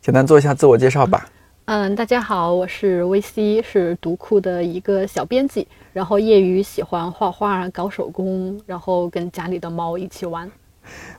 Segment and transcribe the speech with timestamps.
[0.00, 1.28] 简单做一下自我介绍吧。
[1.64, 10.50] 嗯，大家好，我是 VC，是读库的一个小编辑，然后业余喜欢画画、搞手工，然后跟家里的猫一起玩。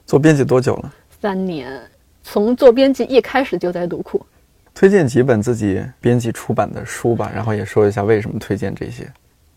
[0.05, 0.93] 做编辑多久了？
[1.21, 1.79] 三年，
[2.23, 4.25] 从做编辑一开始就在读库。
[4.73, 9.07] 推荐几本自己编辑出版的书吧，然后也说一下为什么推荐这些。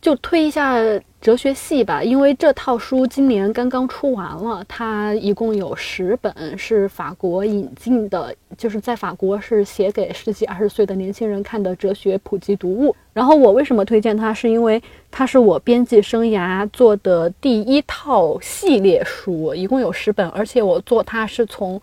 [0.03, 0.77] 就推一下
[1.21, 12.93] 哲学系吧，因为这套书今年刚刚出完了，它一共有十本，是法国引进的，就是在法国是写给十几二十岁的年轻人看的哲学普及读物。
[13.13, 21.81] 然后我为什么推荐它，是因为它是我编辑生涯做的第一套系列书，一共有十本，而且我做它是从。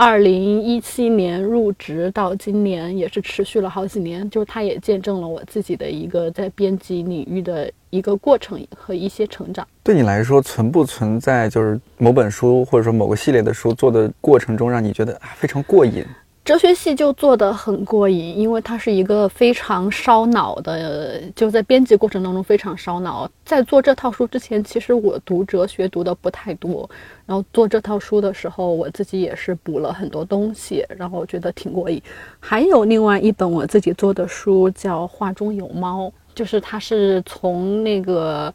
[0.00, 9.66] 二零一七年入职到今年也是持续了好几年，就是它也见证了我自己的一个在编辑领域的一个过程和一些成长。
[9.82, 16.04] 对你来说，存不存在就是某本书或者说某个系列的书做的过程中，让你觉得啊非常过瘾？
[16.48, 23.30] 哲学系就做得很过瘾，因为它是一个非常烧脑的，就在编辑过程当中非常烧脑。
[23.44, 26.88] 在做这套书之前，其实我读哲学读的不太多，
[27.26, 32.02] 然后做这套书的时候，我自己也是补了很多东西，然后觉得挺过瘾。
[32.40, 38.50] 还有另外一本我自己做的书叫《画中有猫》，就是它是从那个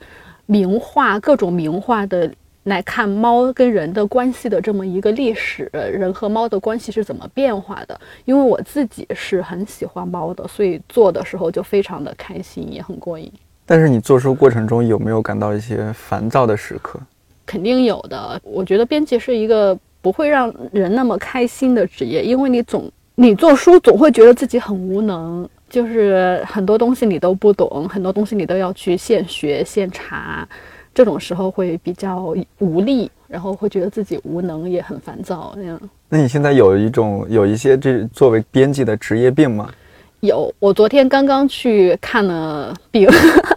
[0.47, 2.27] 名画各种名画的。
[2.63, 7.99] 来看猫跟人的关系的这么一个历史，人和猫的关系是怎么变化的？
[8.25, 13.31] 因为我自己是很喜欢猫的，所以做的时候就非常的开心，也很过瘾。
[13.65, 16.99] 但是你做书过程中有没有感到一些烦躁的时刻？
[17.45, 18.39] 肯定有的。
[18.43, 30.47] 我觉得编辑是一个不会让人那么开心的职业，因为你总你做书总会觉得自己很无能，就是很多东西你都不懂，很多东西你都要去现学现查。
[30.93, 35.79] 这种时候会比较无力，然后会觉得自己无能，也很烦躁那样。
[36.07, 39.69] 那你现在有一种有一些这作为编辑的职业病吗？
[40.19, 43.09] 有，我昨天刚刚去看了病，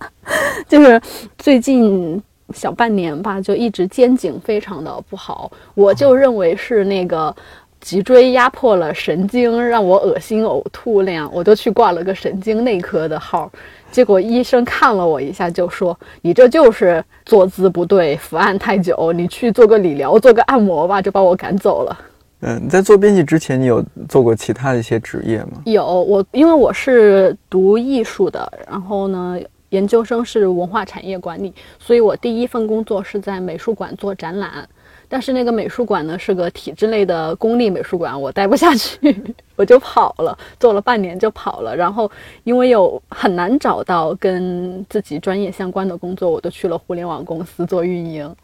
[0.67, 1.01] 就是
[1.37, 2.21] 最近
[2.55, 7.35] 小半年吧，就一直肩颈非常的不好，我就认为是那个
[7.81, 13.53] 脊椎压迫了神经，让我恶心呕吐那样，我就去挂了个神经内科的号。
[13.91, 21.99] 结果医生看了我一下，就说：“你这就是坐姿不对，伏案太久，你去做个理疗，做个按摩吧。”就把我赶走了。
[22.41, 25.63] 嗯，在做编辑之前，你有做过其他的一些职业吗？
[25.65, 29.39] 有，我因为我是读艺术的，然后呢，
[29.71, 34.69] 研究生是文化产业管理，所以我第一份工作是在美术馆做展览。
[35.09, 38.99] 但是那个美术馆呢是个体制内的公立美术馆，我待不下去，
[39.57, 41.77] 我就跑了，做了半年就跑了。
[41.77, 42.11] 然后
[42.45, 48.35] 因为有很难找到跟自己专业相关的工作，我就去了互联网公司做运营。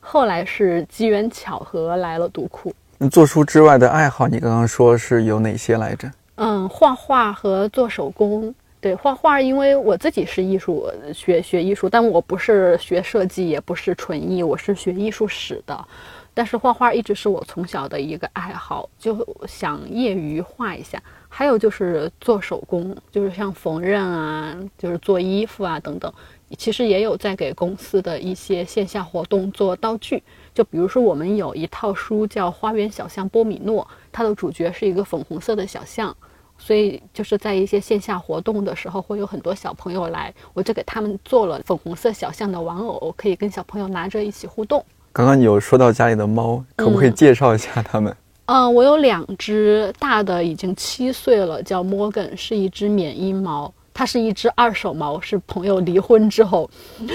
[0.00, 2.74] 后来是机缘巧合来了读库。
[2.98, 6.10] 那做书之外的爱好，你刚刚说是有哪些来着？
[6.36, 8.54] 嗯，画画和做手工。
[8.82, 15.86] 对，画画，因为我自己是艺术学学艺术，但我不是学设计，也不是纯艺，我是学艺术史的。
[16.34, 21.00] 但是画画一直是我从小的一个爱好，就想业余画一下。
[21.28, 26.12] 还有就是做手工，就是像缝纫啊，就是做衣服啊等等。
[26.58, 30.20] 其实也有在给公司的一些线下活动做道具，
[30.52, 36.16] 就比如说我们有一套书叫《花园小象波米诺》，它的主角是一个粉红色的小象，
[36.64, 44.84] 所以就是在一些线下活动的时候，会有很多小朋友来，我就给他们做了粉红色小象的玩偶，可以跟小朋友拿着一起互动。
[45.12, 48.14] 刚刚你有说到家里的猫，可不可以介绍一下它们？
[48.46, 53.72] 嗯，我有两只大的，已经七岁了，叫摩根，是一只缅因猫。
[53.94, 56.70] 它是一只二手猫，是朋友离婚之后，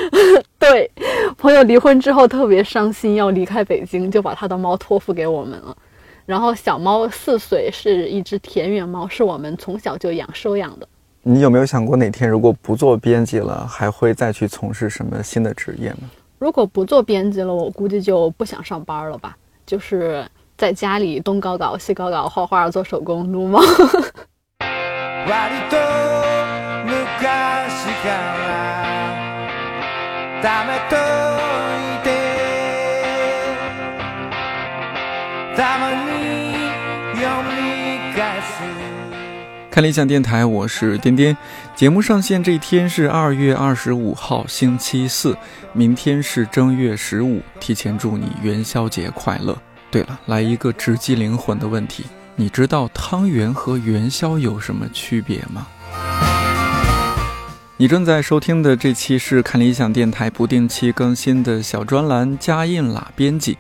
[0.60, 0.92] 对，
[1.36, 5.76] 朋友离婚之后特别伤心，要离开北京，就把他的猫托付给我们了。
[6.28, 10.86] 然后小猫四岁，是一只田园猫，是我们从小就养收养的。
[11.24, 16.00] 你有没有想过哪天如果不做编辑了，还会再去从事什么新的职业呢？
[16.38, 20.28] 如果不做编辑了，我估计就不想上班了吧，就是
[20.58, 23.62] 在家里东搞搞西搞搞，画画、做手工、撸猫。
[39.78, 41.38] 看理想电台，我是颠颠。
[41.76, 45.38] 节目上线这一天是二月二十五号，星期四。
[45.72, 49.56] 明天是正月十五，提前祝你元宵节快乐。
[49.92, 55.68] 对了，来一个直击灵魂的问题：你知道汤圆和元宵有什么区别吗？
[57.78, 63.54] 你正在收听的这期是看理想电台不定期更新的小专栏《加印啦编辑》，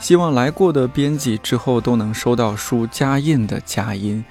[0.00, 4.24] 希望来过的编辑之后都能收到书加印的佳音。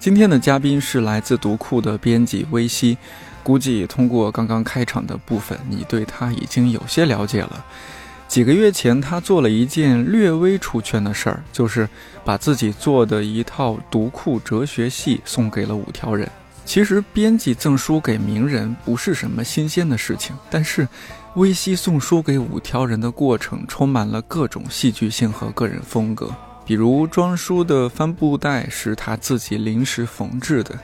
[0.00, 2.96] 今天的嘉宾是来自读库的编辑微西，
[3.42, 7.62] 估计通过刚刚开场的部分，你对他已经有些了解了。
[8.26, 11.86] 几个月前，他做了一件略微出圈的事儿，就是
[12.24, 16.26] 把自己做的一套读库哲学系送给了五条人。
[16.64, 20.88] 其实，编辑赠书给名人不是什么新鲜的事情，但是，
[21.34, 26.34] 微西送书给五条人的过程充满了各种戏剧性和个人风格。
[26.70, 30.78] 比如，装书的帆布袋是他自己临时缝制的。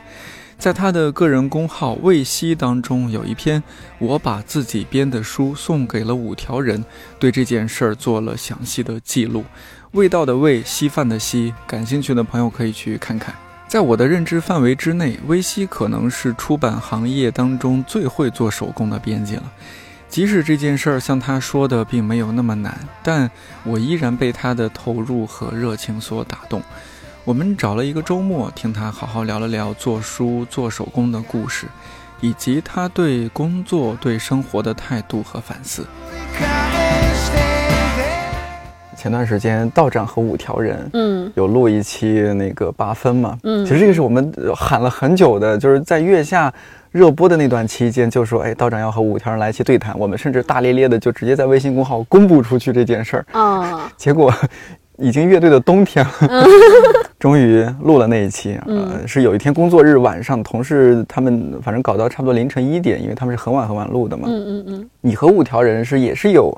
[0.58, 3.62] 在他的个人公号“魏西”当中，有一篇
[4.00, 6.84] 我把自己编的书送给了五条人，
[7.20, 9.44] 对这件事儿做了详细的记录。
[9.92, 13.32] 味道的味，稀饭的稀，感兴趣的朋友可以去看看。
[13.68, 19.44] 在我的认知范围之内，微西可能是出版行业当中最会做手工的编辑了。
[20.08, 23.30] 即使这件事儿像他说的并没有那么难，但
[23.64, 26.62] 我依然被他的投入和热情所打动。
[27.24, 31.66] 我们找了一个周末，听他好好聊了聊做书、做手工的故事，
[32.20, 35.84] 以及他对工作、对生活的态度和反思。
[38.96, 46.52] 前段时间道长和五条人，嗯，有录一期那个八分嘛，嗯，其实这个是我们喊了很久的，就是在月下
[46.96, 54.32] 热播的那段期间，就说，哎，道长要和五条人来一起对谈，我们甚至大咧咧的就直接在微信公号公布出去这件事儿，啊，结果。
[54.98, 56.12] 已经乐队的冬天了，
[57.18, 58.58] 终于录了那一期。
[58.66, 64.24] 呃，是有一天工作日晚上，同事他们反正搞到差不多凌晨一点，因为他们是很晚很晚录的嘛。
[64.26, 64.90] 嗯嗯嗯。
[65.02, 66.50] 你和五条人是也是有。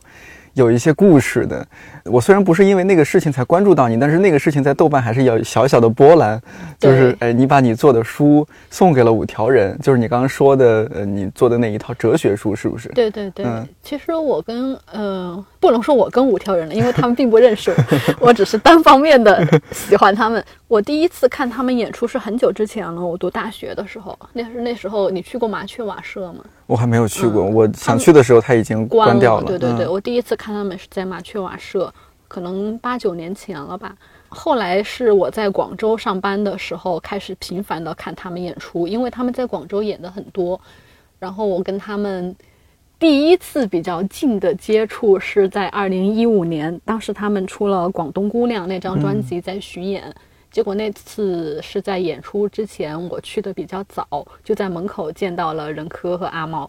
[0.55, 1.67] 有一些故事的，
[2.10, 6.40] 我虽然不是因为那个事情才关注到你，但是那个事情在豆瓣还是有小小的波澜。
[6.78, 12.88] 就是哎，你把你做的书送给了五条人，就是你刚刚说的，呃，你做的那一套哲学书，是不是？
[12.90, 13.44] 对对对。
[13.82, 17.75] 其实我跟呃，不能说我跟五条人了，因为他们并不认识
[18.20, 20.44] 我， 我只是单方面的喜欢他们。
[20.69, 26.44] 我第一次看他们演出是很久之前了，我读大学的时候，那是那时候你去过麻雀瓦舍吗？
[26.66, 29.46] 我还没有去过，我想去的时候他已经关掉了。
[29.46, 31.93] 对对对，我第一次看他们是在麻雀瓦舍，
[32.28, 33.96] 可能八九年前了吧。
[34.28, 40.60] 后来是我在广州上班的时候开始频繁的看他们演出，因为他们在广州演的很多。
[41.19, 42.36] 然后我跟他们
[42.98, 50.14] 第一次比较近的接触是在二零一五年，当时他们出了《广东姑娘》那张专辑，在巡演。
[50.50, 56.69] 结果那次是在演出之前，我去的比较早，就在门口见到了任科和阿猫，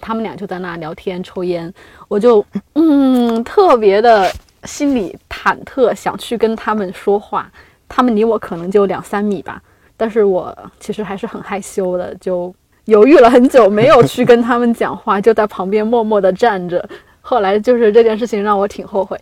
[0.00, 1.72] 他们俩就在那聊天抽烟，
[2.06, 2.44] 我就
[2.74, 4.30] 嗯特别的
[4.66, 7.50] 心里忐忑，想去跟他们说话。
[7.88, 9.62] 他们离我可能就两三米吧，
[9.96, 12.52] 但是我其实还是很害羞的，就
[12.86, 16.86] 犹豫了很久，没有去跟他们讲话，就在旁边默默的站着。
[17.20, 19.16] 后来就是这件事情让我挺后悔。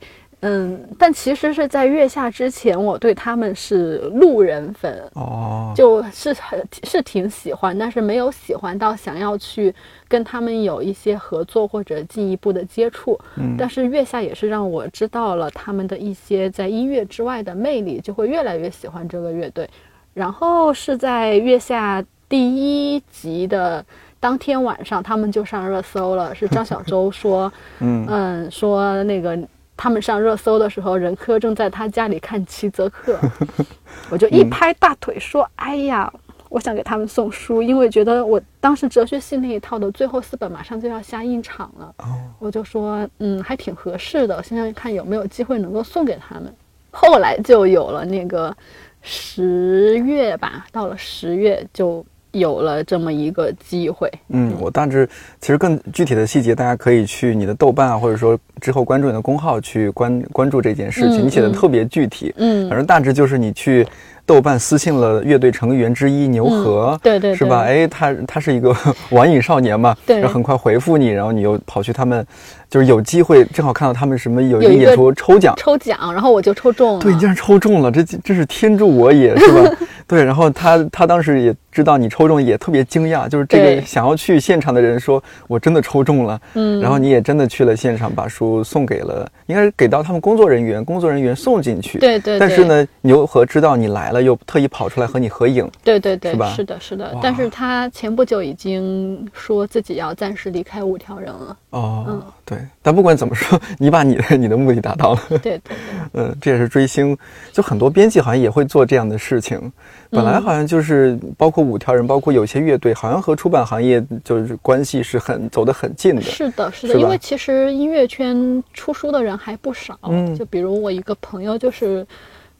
[0.46, 9.74] 嗯，但其实是在月下之前，我对他们是路人粉哦，就是很是挺喜欢，但是没有喜欢到想要去
[10.06, 13.18] 跟他们有一些合作或者进一步的接触。
[13.36, 19.66] 嗯，但是月下也是让我知道了他们的一些在音乐之外的魅力，就会越来越喜欢这个乐队。
[20.12, 23.82] 然后是在月下第一集的
[24.20, 27.50] 当天晚上，他们就上热搜了，是张小舟说，
[27.80, 29.38] 嗯嗯，说那个。
[29.76, 33.18] 他们上热搜的时候，任科正在他家里看齐泽克，
[34.10, 36.12] 我就一拍大腿说：“哎呀，
[36.48, 41.94] 我想给他们送书，因为觉得我当时哲学系那一套的最后四本马上就要下印厂了，
[42.38, 46.54] 我就说，嗯，还挺合适的，想想看有没有机会能够送给他们。
[46.90, 48.56] 后来就有了那个
[49.02, 52.04] 十月吧，到了十月就。”
[52.34, 55.08] 有了这么一个机会，嗯，我大致
[55.40, 61.24] 其实更具体的细节，大家可以去你的豆瓣啊，或者说之后关注你的公号去关关注这件事情。
[61.24, 63.86] 你写的特别具体，嗯，反正大致就是你去
[64.26, 67.62] 豆瓣私信了乐队成员之一牛河，对对，是吧？
[67.62, 68.74] 哎，他他是一个
[69.10, 72.26] 网瘾少年嘛，对，然后很快回复你，然后你又跑去他们。
[72.74, 76.98] 就是有机会正好看到他们什么有一个演出抽奖，抽奖，然后我就抽中了。
[76.98, 79.76] 对，你竟然抽中了，这这是天助我也，是吧？
[80.08, 83.28] 对，然后他他当时也知道你抽中，也特别惊讶。
[83.28, 86.38] 就是这个想要去现场的人说，我真的抽中了。
[86.54, 92.00] 嗯，然后你也真的去了现场，把书送给了，应该是给到他们工作人员，工作人员送进去。
[92.00, 92.40] 对对。
[92.40, 95.70] 但是呢，牛和知道你来了，又特意跑出来和你合影。
[95.84, 96.52] 对对对，是吧？
[96.56, 97.16] 是的，是的。
[97.22, 101.56] 但是他前不久已经说自己要暂时离开五条人了。
[101.70, 102.58] 哦，嗯，对。
[102.82, 103.60] 但不管怎么说。
[103.78, 105.76] 你把你的你的目的达到了，对对对，
[106.14, 107.16] 嗯，这也是追星，
[107.52, 109.72] 就很多编辑好像也会做这样的事情。
[110.10, 116.22] 本来好像就是包括五条人，包括有些乐队，好像和出版行业就是关系是很走得很近的。
[116.22, 119.98] 是的，是的，是因为其实音乐圈出书的人还不少。
[120.04, 122.06] 嗯就比如我一个朋友就是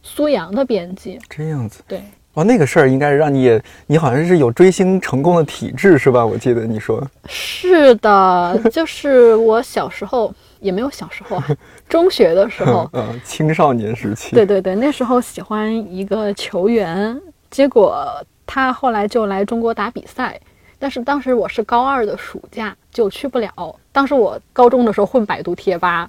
[0.02, 1.82] 苏阳的编辑，这样子。
[1.86, 2.02] 对，
[2.34, 6.24] 哇，那个事儿应该是让你也，你好像是有追星成功的体质是吧？
[6.24, 11.46] 我记得你说，是的，就是我小时候也没有小时候啊，
[11.88, 18.04] 中学的时候，嗯，青少年时期，对对对，那时候喜欢一个球员，结果
[18.44, 20.40] 他后来就来中国打比赛，
[20.84, 23.74] 但是当时我是高二的暑假就去不了。
[23.90, 26.06] 当时我高中的时候混百度贴吧，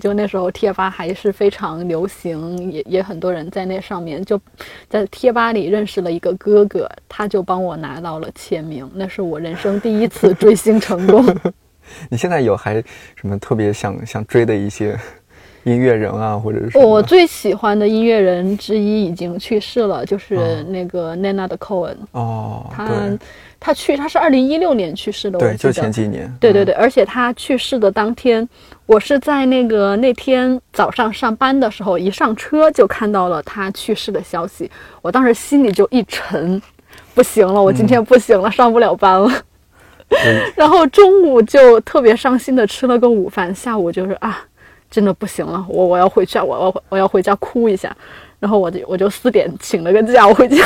[0.00, 4.40] 就那时候贴吧还是非常流行，也也很多人在那上面就
[4.88, 11.26] 在贴吧里认识了一个哥哥，他就帮我拿到了签名，那是我人生第一次追星成功。
[12.08, 12.74] 你现在有还
[13.16, 14.96] 什么特别想想追的一些
[15.64, 21.96] 音乐人啊，或者是我最喜欢的音乐人之一已经去世了，就是哦那个 Nana 的 Cohen。
[22.12, 23.18] 哦，他对
[23.66, 25.72] 他去他是二零一六年去世的，对，就。
[25.72, 28.48] 前几年，嗯对对对，而且他去世的当天，
[28.86, 34.70] 我是在那个那天早上上班的时候，一上车就看到了他去世的消息，
[35.02, 36.62] 我当时心里就一沉，
[37.12, 39.32] 不行了，我今天不行了，上不了班了。
[40.54, 44.38] 然后中午就特别伤心的吃了个午饭，下午就是啊，
[44.88, 47.92] 真的不行了，我我要回家，我要我要回家哭一下。
[48.38, 50.62] 然后我就我就四点请了个假，我回家。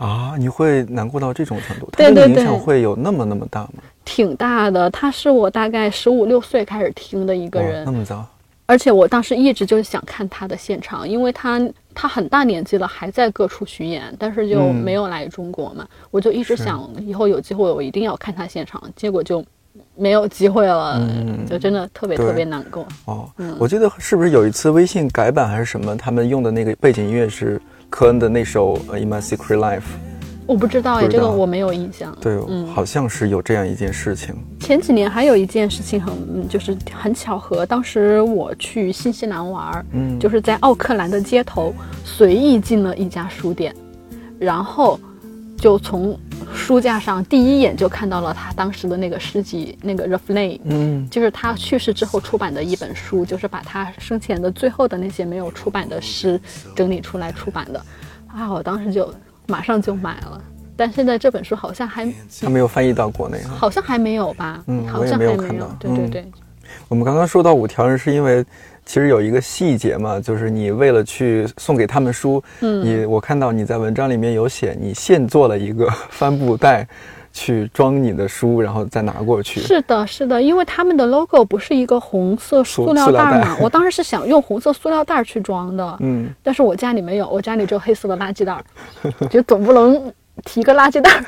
[0.00, 1.86] 啊，你会难过到这种程度？
[1.94, 3.82] 对他对对对影响会有那么那么大吗？
[4.02, 7.84] 挺大的，他是我大概十五六岁开始听的一个人。
[7.84, 8.26] 那，么早，
[8.64, 11.60] 而且我当时一直就是想看他的现场，因为他
[11.94, 14.74] 他很大年纪了，还在各处巡演，但是就嗯。
[14.74, 19.44] 没有来中国嘛，我就一直想以后有机会我一定要看他现场，结果就
[19.94, 21.44] 没有机会了，嗯。
[21.46, 22.86] 就真的特别特别难过。
[23.04, 23.54] 哦，嗯。
[23.60, 29.80] 我记得是不是有一次微信改版还是什么，他们用的那个背景音乐是科恩的那首呃《In My Secret Life》？
[30.46, 32.16] 我不知道哎，这个我没有印象。
[32.20, 34.34] 对，嗯好像是有这样一件事情。
[34.60, 43.74] 前几年还有一件事情很，嗯就是很巧合，当时我去新西兰玩儿，嗯就是在奥克兰的街头随意进了一家书店，
[44.38, 44.98] 然后
[45.60, 46.18] 就从
[46.54, 56.40] 书架上第一眼就看到了他当时的那个诗集，那个 Refrain，嗯，就是他去世之后出版的一本书，就是把他生前的最后的那些没有出版的诗
[56.74, 57.84] 整理出来出版的，
[58.26, 59.12] 啊，我当时就
[59.46, 60.42] 马上就买了。
[60.76, 63.54] 但现在这本书好像还他没有翻译到国内哈。
[63.54, 64.64] 好像还没有吧？
[64.66, 66.32] 嗯好像还没有看到嗯对对对，
[66.88, 68.42] 我们刚刚说到五条人，是因为
[68.90, 76.84] 其实有一个细节嘛，就是你为了去送给他们书，嗯你我看到你在文章里面有写，你现做了一个帆布袋，
[77.32, 79.60] 去装你的书，然后再拿过去。
[79.60, 88.64] 是的，是的，因为他们的 logo 不是一个红色塑塑料袋袋嘛， 我当时是想用红色塑料袋去装的，嗯，但是我家里没有，我家里只有黑色的垃圾袋儿，
[89.30, 90.12] 就总不能
[90.44, 91.24] 提个垃圾袋。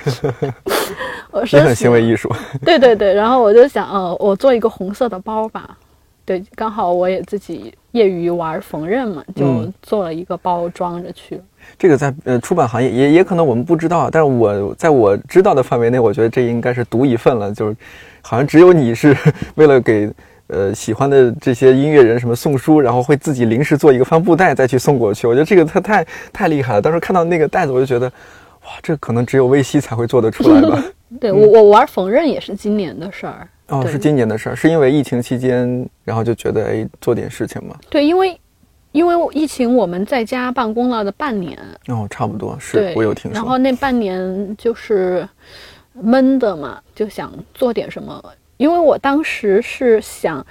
[1.30, 2.28] 我是很行为艺术。
[2.64, 5.78] 对对对，然后我就想，呃，我做一个红色的包吧。
[6.24, 11.40] 对，刚好我也自己业余玩缝纫嘛，就嗯做了一个包装着去。
[11.78, 17.52] 这个在呃出版行业也也可能我们不知道，但是我在我知道的范围内，我觉得这应该是独一份了。
[17.52, 17.76] 就是
[18.20, 19.16] 好像只有你是
[19.56, 20.08] 为了给
[20.46, 25.26] 呃喜欢的这些音乐人什么送书，然后会自己临时做一个帆布袋再去送过去。
[25.26, 26.80] 我觉得这个它太太厉害了。
[26.82, 30.82] 当时看到那个袋子，我就觉得哇，这可能只有微西才会做得出来吧。
[31.20, 33.48] 对我我玩缝纫也是今年的事儿。
[33.72, 37.74] 哦，是今年的事儿，是因为疫情期间，然后就觉得哎做点事情嘛。
[37.88, 38.38] 对，因为
[38.92, 43.34] 因为疫情我们在家办公了的半年，哦，差不多是，我有听说。
[43.34, 45.26] 然后那半年就是
[45.94, 48.22] 闷的嘛，就想做点什么。
[48.58, 50.46] 因为我当时是想，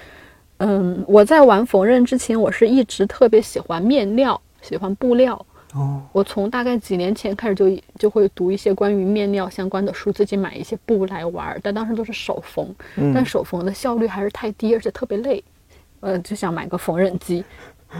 [0.57, 5.45] 嗯，我在玩缝纫之前，我是一直特别喜欢面料，喜欢布料。
[5.73, 13.13] 哦，我从大概几年前开始就就会读一些关于面料相关的书，自己买一些布来玩儿，但当时都是手缝，嗯。
[13.13, 15.43] 但手缝的效率还是太低，而且特别累，
[16.01, 17.43] 呃，就想买个缝纫机。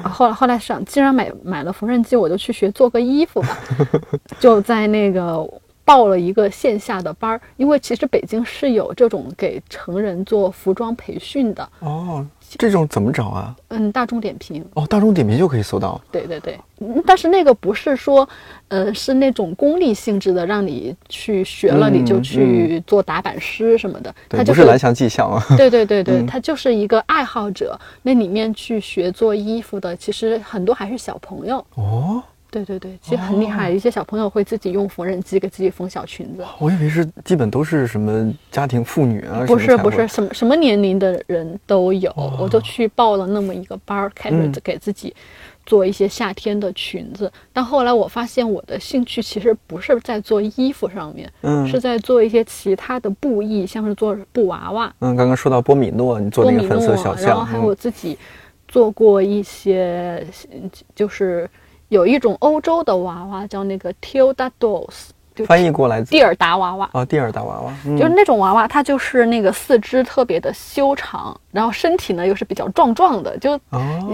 [0.04, 3.58] 啊后来后来想，既然买买了缝纫机，我就去学做个衣服吧，
[4.40, 5.46] 就在那个
[5.84, 12.26] 报了一个线下的班儿，因为其实北京是有这种给成人做服装培训的，哦，
[12.58, 13.56] 这种怎么找啊？
[13.70, 16.00] 嗯，大众点评，哦，大众点评就可以搜到。
[16.12, 18.28] 对对对，嗯但是那个不是说，
[18.68, 25.44] 呃，是那种功利性质的，让你去学了嗯你就去做打板师什么的，对，它就是不蓝翔技校啊。
[25.58, 27.80] 对对对对，嗯他就是一个爱好者。
[28.02, 31.66] 那里面去学做衣服的，其实很多还是小朋友。
[31.76, 33.72] 哦，对对对，其实很厉害。
[33.72, 36.46] 一些小朋友会自己用缝纫机给自己缝小裙子。
[36.60, 42.14] 我以为是基本都是什么家庭妇女啊，不是不是，什么什么年龄的人都有。
[42.38, 45.16] 我就去报了那么一个班儿，开始给自己
[45.66, 47.32] 做一些夏天的裙子。
[47.54, 54.94] 但后来我发现，我的兴趣其实不是在做衣服上面，嗯，是在做一些其他的布艺，像是做布娃娃。
[55.00, 58.18] 嗯，刚刚说到波米诺，你做那个粉色小象，然后还有我自己
[58.68, 60.28] 做过一些，
[60.94, 61.50] 就是。
[61.92, 65.10] 有一种欧洲的娃娃叫那个 Tilda Dolls，
[65.46, 66.90] 翻译过来蒂尔达娃娃。
[66.94, 73.60] 啊，蒂尔达娃娃就是那种娃娃，它就是那个四肢特别的修长，然后身体呢又是比较壮壮的，就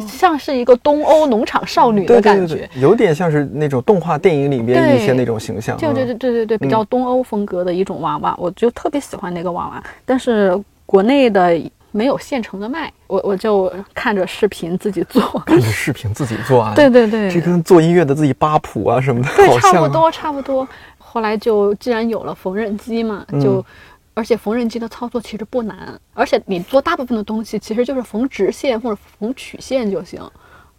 [0.08, 11.56] 像是一个东欧农场少女的感觉，有点像是那种动画电影里面一些那种形象，就对对对对对，比较东欧风格的一种娃娃，我就特别喜欢那个娃娃，但是国内的。
[11.98, 20.68] 没有现成的卖，我我就看着视频自己做，看着视频自己做啊， 对对对，这跟做音乐的自己扒谱啊什么的，对，差不多差不多。
[21.00, 23.66] 后来就既然有了缝纫机嘛，就
[24.14, 30.22] 而且缝纫机的操作其实不难，而且你做大部分的东西其实就是缝直线或者缝曲线就行，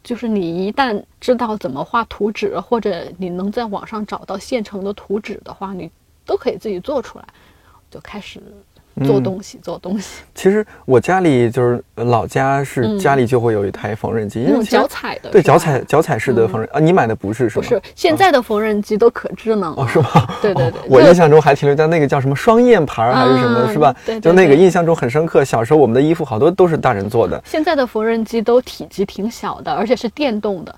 [0.05, 5.91] 就是你一旦知道怎么画图纸，或者你能在网上找到现成的图纸的话，你
[6.25, 7.25] 都可以自己做出来，
[7.91, 8.41] 就开始。
[8.99, 10.23] 做东西，做东西。
[10.35, 16.81] 其实我家里就是老家是家里就会有一台缝纫机，那种脚踩的，对，脚踩脚踩式的缝纫啊。
[16.81, 17.63] 你买的不是是吗？
[17.63, 20.29] 不是，现在的缝纫机都可智能哦，是吗？
[20.41, 23.95] 对 对对， 我印象中还停留在那个叫什么双燕牌还是什么，是吧？
[24.05, 25.45] 对，就那个印象中很深刻。
[25.45, 27.43] 小时候我们的衣服好多都是大人做的。
[27.45, 30.75] 现在的缝纫机都体积挺小的，而且是电动的。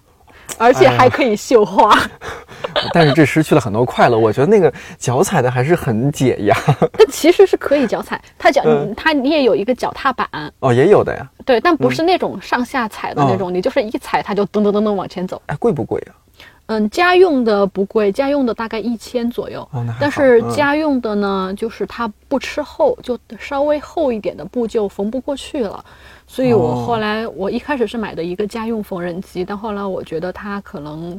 [0.59, 1.97] 而且还可以绣花，
[2.93, 4.19] 但是这失去了很多快乐。
[4.19, 6.55] 我觉得那个脚踩的还是很解压。
[6.93, 8.63] 它其实是可以脚踩，它脚
[8.97, 10.29] 它你也有一个脚踏板
[10.61, 11.27] 哦，也有的呀。
[11.47, 15.41] 对，但不是那种上下踩的那种，你就是一踩它就噔噔噔噔往前走。
[15.47, 16.13] 哎，贵不贵啊？
[16.71, 19.69] 嗯，家用的不贵，家用的大概一千左右。
[19.73, 25.85] 哦，但是家用的呢，就是它不吃厚，就稍微厚一点的布就缝不过去了。
[26.29, 31.19] 所以我后来，我一开始是买的一个家用缝纫机，但后来我觉得它可能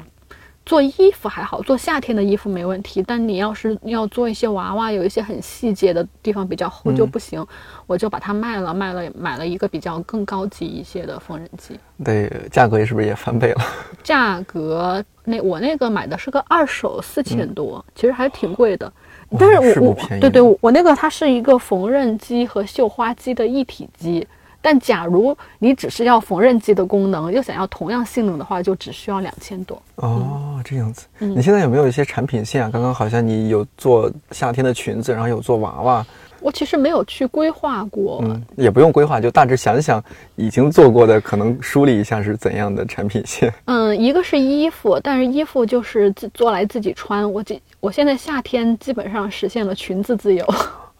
[0.66, 3.04] 做衣服还好，做夏天的衣服没问题。
[3.06, 7.46] 但你要是要做一些娃娃，有一些很细节的地方比较厚就不行，
[7.88, 11.80] 我就把它卖了，卖了买了一个比较更高级一些的缝纫机。
[12.04, 13.62] 对，价格也是不是也翻倍了？
[14.04, 18.92] 价格那我那个买的是个二手四千多，其实还挺贵的。
[19.40, 24.28] 但是我我对对，我那个它是一个缝纫机和绣花机的一体机。
[24.62, 29.82] 但假如你只是要缝纫机的功能，又想要同样性能的话，就只需要两千多。
[29.96, 31.08] 哦，这样子。
[31.18, 32.70] 你现在有没有一些产品线啊？
[32.72, 36.06] 刚刚好像你有做夏天的裙子，然后有做娃娃。
[36.40, 40.04] 我其实没有去规划过，嗯，也不用规划，就大致想想
[40.36, 43.54] 已经做过的，可能梳理一下是怎样的产品线。
[43.66, 47.32] 嗯，一个是衣服，但是衣服就是自做来自己穿。
[47.32, 50.44] 我这我现在夏天基本上实现了裙子自由。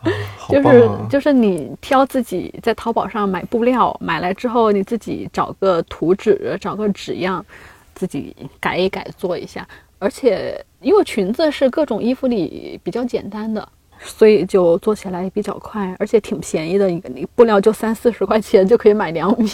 [0.50, 7.46] 就是就是你挑自己在淘宝上买布料，买来之后你自己找个图纸，找个纸样，
[7.94, 9.68] 自己改一改做一下。
[10.00, 13.68] 而且因为裙子是各种衣服里比较简单的，
[14.00, 16.90] 所以就做起来比较快，而且挺便宜的。
[16.90, 19.50] 一个布料就三四十块钱就可以买两米。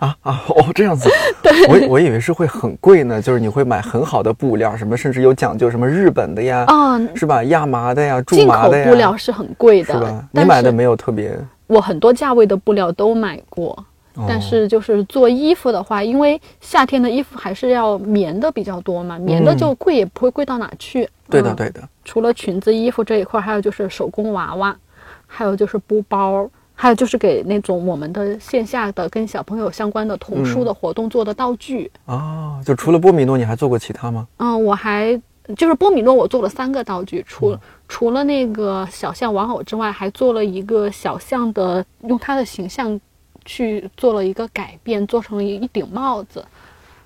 [0.00, 1.08] 啊啊哦，这样子，
[1.42, 7.44] 对，我我以为是会很贵呢，就是你会买很好的布料，什么甚至有讲究，什么日本的呀，啊，是吧？
[7.44, 10.24] 亚麻的呀，苎麻的呀，布料是很贵的，是吧？
[10.32, 13.84] 你买的没有特别，我很多价位的布料都买过，
[14.26, 21.08] 但是就是做衣服的话，因为夏天的衣服还是要棉的比较多嘛，棉的就贵也不会贵到哪去。
[21.28, 21.80] 对的，对的。
[22.04, 24.74] 除了裙子、衣服这一块，还有就是手工娃娃，
[25.26, 26.48] 还有就是布包。
[26.80, 34.26] 还有就是给那种我们的线下的跟小朋友相关的童书的活动做的道具哦，就除了波米诺，你还做过其他吗？
[34.38, 35.20] 嗯，我还
[35.54, 37.54] 就是波米诺，我做了三个道具，除
[37.86, 42.98] 除了那个小象玩偶之外，还做了一个小象的，用它的形象
[43.44, 46.42] 去做了一个改变，做成了一一顶帽子。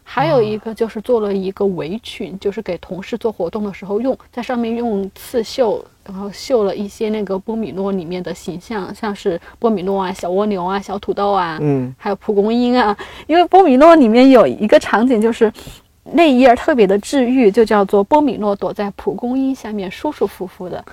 [0.04, 12.96] 还有一个就是做了一个围裙，就是给同事做活动的时候用，在上面用刺绣，然后绣了一些那个波米诺里面的形象，像是波米诺啊、小蜗牛啊、小土豆啊，嗯，还有蒲公英啊。
[13.26, 15.52] 因为波米诺里面有一个场景就是。
[16.12, 20.84] 那一页特别的治愈，就叫做波米诺躲在蒲公英下面舒舒服服的，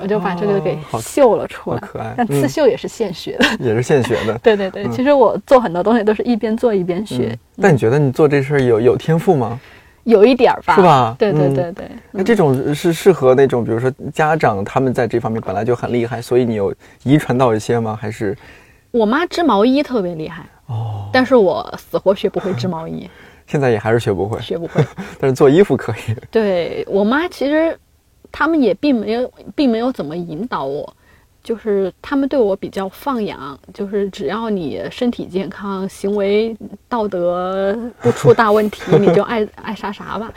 [0.00, 1.78] 我就把这个给绣了出来。
[1.80, 4.38] 可爱，但刺绣也是现学的， 也是现学的。
[4.38, 7.38] 对对对，其实我做很多东西都是一边做一边学。
[7.60, 9.60] 但你觉得你做这事儿有有天赋吗？
[10.04, 11.16] 有一点儿吧，是吧？
[11.18, 11.90] 对对对对。
[12.10, 17.98] 那这种是适合那种，比如说家长他们在这方面本来就很厉害，所以你有遗传到一些吗？
[18.00, 18.36] 还是
[18.90, 23.08] 我妈织毛衣特别厉害哦，但是我死活学不会织毛衣。
[23.46, 24.82] 现在也还是学不会，学不会。
[25.20, 26.14] 但是做衣服可以。
[26.30, 27.78] 对我妈，其实
[28.32, 30.94] 他们也并没有，并没有怎么引导我，
[31.44, 36.56] 就是他们对我比较放养，就是只要你身体健康，行为
[36.88, 40.32] 道德不出大问题，你就爱 爱啥啥吧，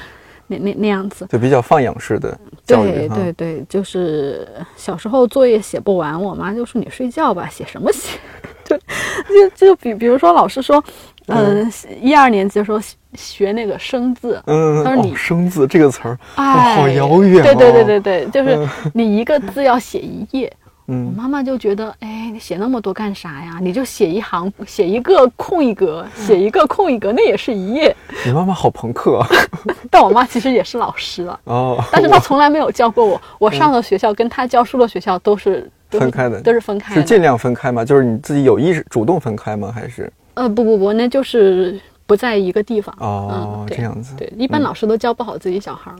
[0.47, 1.25] 那那那样子。
[1.29, 3.07] 就比较放养式的教育对。
[3.07, 8.19] 对对，就是小时候作业写不完，我妈就说你睡觉吧，写什么写？
[8.67, 10.83] 就，就就比比如说老师说，
[11.27, 20.51] 嗯，一二年级的时候学学那个生字，嗯，他说你哦，生字这个词儿，哎，哇好遥远对对对哦对对，就是你一个字要写一页。
[20.87, 23.59] 我嗯，妈妈就觉得，哎，你写那么多干啥呀？
[23.61, 27.93] 你就写一行，写一个空一格，写一个空一格，那也是一页。
[28.25, 29.27] 你妈妈好朋克啊。
[29.91, 33.21] 但我妈其实也是老师了，哦，但是她从来没有教过我。
[33.37, 37.01] 我上的学校跟她教书的学校都是都是分开的都是分开的。
[37.01, 37.83] 是尽量分开吗？
[37.83, 39.69] 就是你自己有意识主动分开吗？
[39.73, 42.95] 还是呃，不不不，那就是不在一个地方。
[42.99, 44.15] 哦嗯，这样子？
[44.17, 45.97] 对，一般老师都教不好自己小孩儿。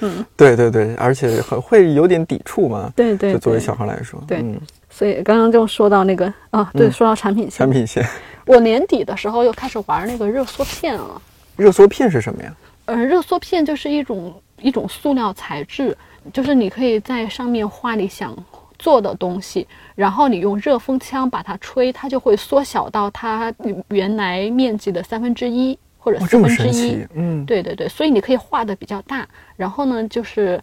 [0.00, 2.90] 嗯，对对对，而且很会有点抵触嘛。
[2.96, 8.06] 对对就作为小孩来说，对嗯，所以刚刚就说到那个啊，对，嗯说到产品线产，品线，
[8.46, 11.20] 我年底的时候又开始玩那个热缩片了。
[11.56, 12.54] 热缩片是什么呀？
[12.86, 15.94] 呃，热缩片就是一种一种塑料材质，
[16.32, 18.32] 就是你可以在上面画你想
[18.78, 23.52] 做的东西，然后你用热风枪把它吹，它就会缩小到它
[23.88, 27.06] 原来面积的三分之一或者四分之一。
[27.14, 30.62] 嗯，对对对，所以你可以画的比较大，然后呢，就是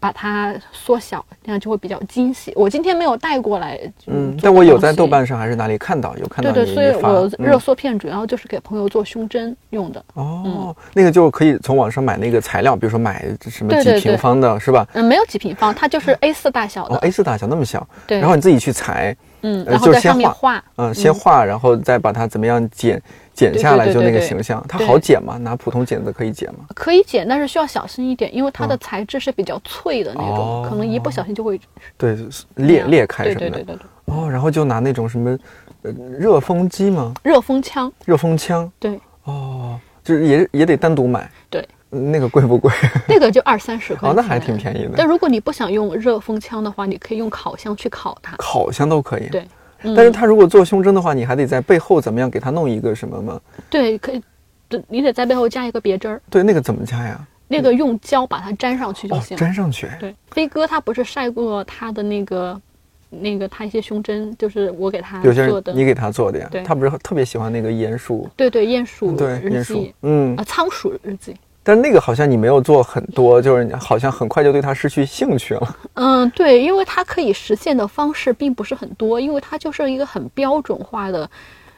[0.00, 2.52] 把它缩小，这样就会比较精细。
[2.56, 5.10] 我今天没有带过来，嗯，但我有在豆。
[5.10, 10.00] 瓣上还是哪里看到有看到对对，所以我嗯热缩片主要就是给朋友做胸针用的。
[10.14, 14.86] 哦，那个就可以从网上买那个材料，比如说买什么几平方的，是吧？
[14.92, 16.94] 嗯，没有几平方，它就是 A 四大小的。
[16.94, 20.62] 哦，A 四大小那么小，对，然后你自己去裁，嗯，呃然后在上面画。
[20.76, 23.02] 嗯，先画，然后再把它怎么样剪
[23.40, 25.38] 剪下来，就那个形象，它好剪吗？
[25.38, 26.66] 拿普通剪子可以剪吗？
[26.74, 31.58] 可以剪，但是需要小心一点，因为它的嗯材质是比较脆的那种，哦可能一不小心就会
[31.96, 32.16] 对，
[32.56, 33.40] 裂裂开什么的。
[33.40, 35.38] 对对对对对，哦，然后就拿那种什么
[35.82, 37.14] 呃热风机吗？
[37.22, 38.70] 热风枪，热风枪？
[38.78, 41.30] 对，哦，就是也也得单独买。
[41.48, 42.70] 对嗯，那个贵不贵？
[43.08, 48.36] 那个就二三十 块哦，那还挺便宜的，但如果你不想用热风枪的话，你可以用烤箱去烤它。
[48.36, 49.28] 烤箱都可以。
[49.28, 49.48] 对，嗯
[49.82, 53.40] 但是他如果做胸针的话，你还得在背后怎么样给他弄一个什么吗？
[53.68, 54.22] 对，可以，
[54.68, 57.26] 对你得在背后加一个别针儿，对，那个怎么加呀？
[57.48, 59.40] 那个用胶把它粘上去就哦，行了。
[59.40, 59.88] 粘上去。
[59.98, 62.60] 对，飞哥他不是晒过他的那个，
[63.10, 65.72] 那个他一些胸针，就是我给他有些做的。
[65.72, 71.34] 你给他做的呀对，他不是特别喜欢那个鼹鼠，对对，鼹鼠对鼹鼠，嗯啊，，仓鼠日记。
[71.62, 75.76] 但那个好像你没有做很多，就是你好像很快就对它失去兴趣了。
[75.94, 81.28] 嗯，对，因为它可以实现的方式并不是很多，因为它就是一个很标准化的，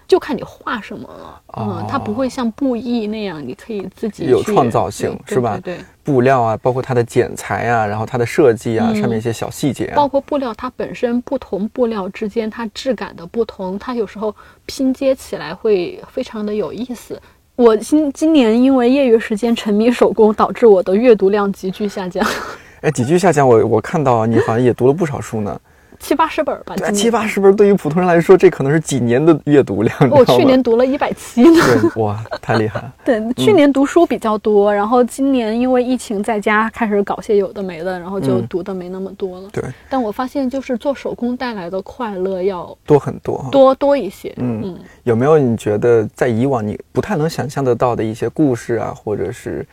[0.06, 1.40] 就看你画什么了。
[1.58, 17.20] 嗯，它不会像布艺那样，你可以自己去有创造性是吧对对对，布料啊，包括它的剪裁啊，然后它的设计啊，嗯上面一些小细节啊包，括布料，它本身不同布料之间它质感的不同，它有时候拼接起来会非常的有意思。
[17.62, 22.26] 我今今年因为业余时间沉迷手工，导致我的阅读量急剧下降，
[22.82, 25.60] 哎，急剧下降，我我看到你好像也读了不少书呢，
[26.02, 26.74] 七八十本吧。
[26.76, 29.96] 对七八十本对于普通人来说，这可能是几年的阅读量。
[30.10, 31.60] 我去年读了一百七呢。
[31.64, 32.92] 对哇，太厉害了。
[33.04, 39.48] 对，去年读书比较多，然后今年因为疫情在家开始搞些有的没的，然后就嗯读的没那么多了。
[39.52, 43.48] 对，但我发现就是做手工带来的快乐要多很多。
[43.52, 44.34] 多多一些。
[44.38, 49.64] 嗯嗯有没有你觉得在以往你不太能想象得到的一些故事啊，或者是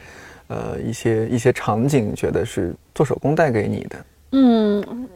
[0.48, 3.96] 呃一些一些场景，觉得是做手工带给你的？
[4.32, 5.10] 嗯，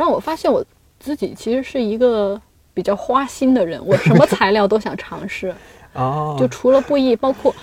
[0.00, 0.64] 让我发现我
[0.98, 2.40] 自己其实是一个
[2.72, 5.54] 比较花心的人，我什么材料都想尝试。
[5.92, 7.54] 哦，就除了布艺，包括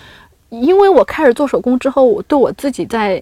[0.50, 3.20] 因为我开始做手工之后，我对我自己在，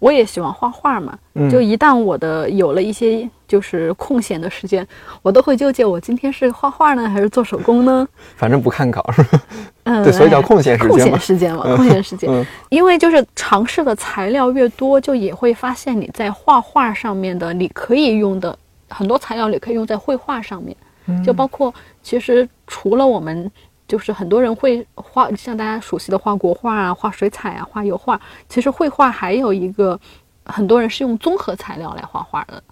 [0.00, 1.16] 我也喜欢画画嘛。
[1.34, 4.86] 嗯就一旦我的有了一些就是空闲的时间，
[5.22, 8.06] 我都会纠结我今天是画画呢，还是做手工呢？
[8.36, 9.40] 反正不看稿是吧？
[9.84, 12.28] 嗯，对所以叫哎空闲时间嘛空闲时间嘛，空闲时间。
[12.30, 18.56] 嗯因为就是尝试的材料越多，就也会发现你在画画上面的你可以用的
[18.88, 20.76] 很多材料，你可以用在绘画上面。
[21.06, 23.50] 嗯就包括其实除了我们，
[23.90, 29.98] 就是很多人会画，像大家熟悉的画国画啊、画水彩啊、画油画，其实绘画还有一个，
[30.44, 32.62] 很多人是用综合材料来画画的。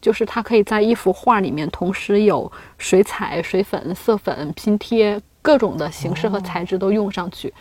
[0.00, 7.52] 就是它可以在一幅画里面同时有水彩、水粉、色粉、拼贴各种的形式和材质都用上去。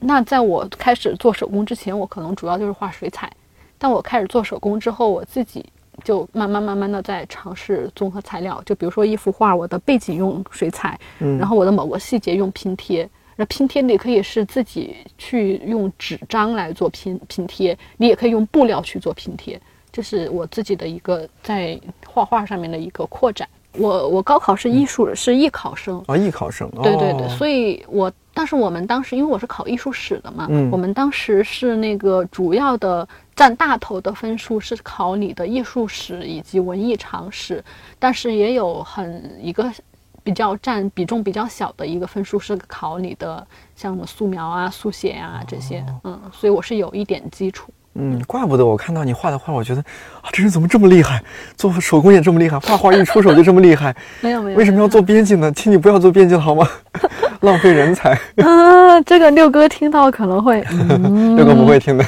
[0.00, 3.32] 那在我开始做手工之前，我可能主要就是画水彩，
[3.78, 5.64] 但我开始做手工之后，我自己
[6.08, 8.62] 就慢慢慢慢的在尝试综合材料。
[8.64, 19.60] 就比如说一幅画，我的背景用水彩，嗯然后我的某个细节用拼贴，那拼贴你可以是自己去用纸张来做拼拼贴，你也可以用布料去做拼贴。
[19.92, 23.46] 这是我自己的一个在画画上面的一个扩展。
[23.72, 33.06] 我我高考是艺术，是艺考生啊，艺考生，对对对，所以我但是我们当时因为我是考艺术史的嘛，嗯，我们当时是那个主要的
[33.38, 37.64] 占大头的分数是考你的艺术史以及文艺常识，
[37.96, 39.72] 但是也有很一个
[40.24, 43.46] 比较占比重比较小的一个分数是考你的
[43.76, 47.72] 像什么素描啊、速写啊这些，嗯，所以我是有一点基础。
[47.94, 49.80] 嗯，怪不得我看到你画的画，我觉得
[50.20, 51.20] 啊，这人怎么这么厉害？
[51.56, 53.94] 做手工也这么厉害，画画一出手就这么厉害。
[54.20, 55.50] 没有没有，为什么要做编辑呢？
[55.52, 56.68] 请你不要做编辑了好吗？
[57.40, 58.12] 浪费人才。
[58.44, 60.60] 啊，这个六哥听到可能会，
[61.36, 62.04] 六哥不会听的。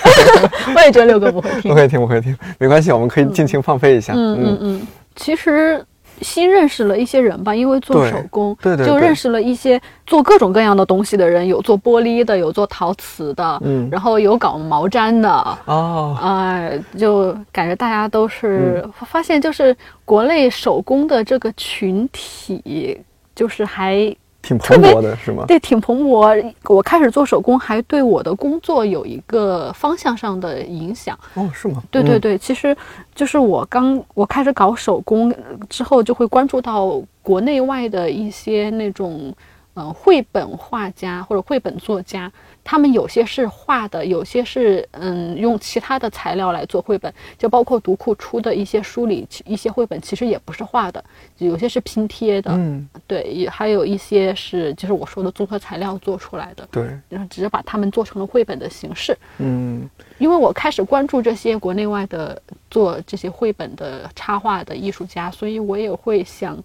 [0.75, 4.13] 我也觉得六哥不会听，不会听不会听，没关系，我们可以尽情放飞一下。
[4.15, 5.85] 嗯嗯嗯，其实。
[6.21, 23.01] 新认识了一些人吧，因为做手工，对对，就认识了一些做各种各样的东西的人，有做玻璃的，有做陶瓷的，嗯，然后有搞毛毡的，哦，哎，就感觉大家都是发现，就是国内手工的这个群体，
[23.35, 24.15] 就是还。
[24.43, 25.45] 挺蓬勃的是吗？
[25.47, 26.55] 对，挺蓬勃。
[26.65, 31.19] 我开始做手工，还对我的工作有一个方向上的影响。
[31.35, 31.83] 哦，是吗？
[31.91, 32.77] 对对对，其实
[33.15, 35.35] 就是我刚我开始搞手工
[35.69, 39.33] 之后，就会关注到国内外的一些那种。
[39.75, 42.31] 嗯，绘本画家或者绘本作家，
[42.65, 51.03] 他们有些是画的，有些是嗯用其他的材料来做绘本，就包括读库出的一些书里一些绘本，其实也不是画的，
[51.39, 66.59] 有些是拼贴的，嗯，对，也还有一些是就是我说的综合材料做出来的，对，然后只是把它们做成了绘本的形式，嗯，因为我开始关注这些国内外的做这些绘本的插画的艺术家，所以我也会想。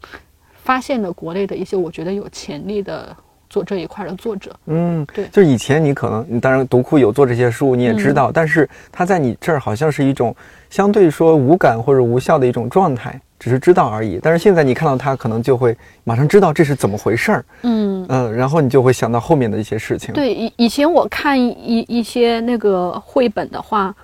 [0.66, 3.16] 发现了国内的一些我觉得有潜力的
[3.48, 10.36] 做这一块的作者，嗯，对，就以前你可能，你当然读库有做这些书，你也知道，但是它在你这儿好像是一种
[10.72, 14.20] 相对说无感或者无效的一种状态，只是知道而已。
[14.22, 20.16] 但是现在你看到他，可能就会马上知道这是怎么回事儿，嗯嗯，然后你就会想到后面的一些事情。
[20.16, 23.96] 对，以以前我看一一些那个绘本的话。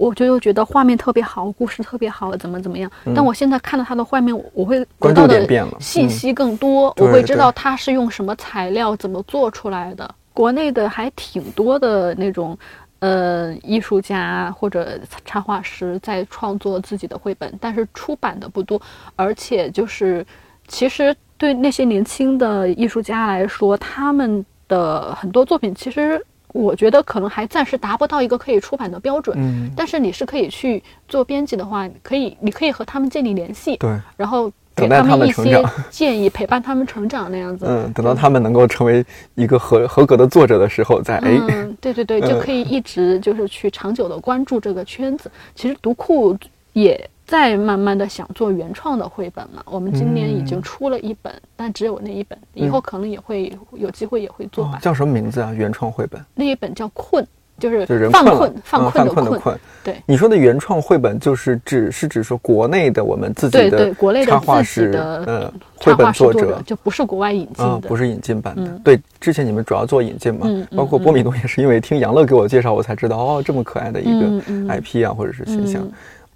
[0.00, 2.90] 我就又觉得画面特别好，故事特别好，怎么怎么样？
[3.14, 5.46] 但我现在看到他的画面，我会关注的，
[5.78, 10.14] 信息更多，我会知道他是用什么材料，怎么做出来的。
[10.32, 12.56] 国内的还挺多的那种，
[13.00, 18.80] 呃，艺术家或者插画师在创作自己的绘本，但是出版的不多。
[19.16, 20.24] 而且就是，
[20.66, 26.18] 其实对那些年轻的艺术家来说，他们的很多作品其实。
[26.52, 41.38] 我觉得可能还暂时达不到一个可以出版的标准，嗯，但是你是可以去做编辑的话，可以，你可以和他们建立联系，对，然后给他们一些建议，陪伴他们成长那样子，嗯，等到他们能够成为一个合合格的作者的时候，再哎，
[41.80, 45.30] 对对对，就可以一直就是去长久的关注这个圈子。
[45.54, 46.36] 其实读库
[46.72, 47.10] 也。
[47.26, 54.80] 在慢慢的想做原创的绘本嘛，我们今年已经出了一本，但只有那一本，以后可能也会有机会也会做吧。
[54.82, 55.52] 叫什么名字啊？
[55.56, 56.20] 原创绘本？
[56.34, 57.24] 那一本叫《困》，
[57.56, 59.56] 就是犯困、犯困的困。
[59.84, 64.92] 对，你说的原创绘本就是指是指说国内的我们自己的国内的插画师，
[65.24, 68.68] 嗯，绘本作者就不是国外引进的，不是引进版的。
[68.82, 74.26] 对，之前你们主要做引进嘛，包括波米诺也是因为听杨乐给我介绍，我才知道哦，这么可爱的一个
[74.66, 75.86] IP 啊，或者是形象。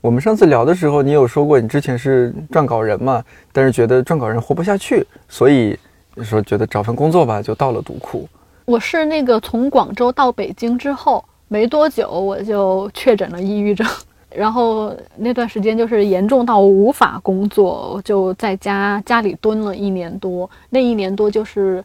[0.04, 3.24] 我们上次聊的时候，你有说过你之前是撰稿人嘛？
[3.54, 5.78] 但是觉得撰稿人活不下去，所以
[6.22, 8.28] 说觉得找份工作吧，就到了读库。
[8.66, 13.86] 我是那个从广州到北京之后没多久，我就确诊了抑郁症，
[14.28, 20.50] 然后那段时间就是严重到无法工作，就在家家里蹲了一年多。
[20.68, 21.82] 那一年多就是，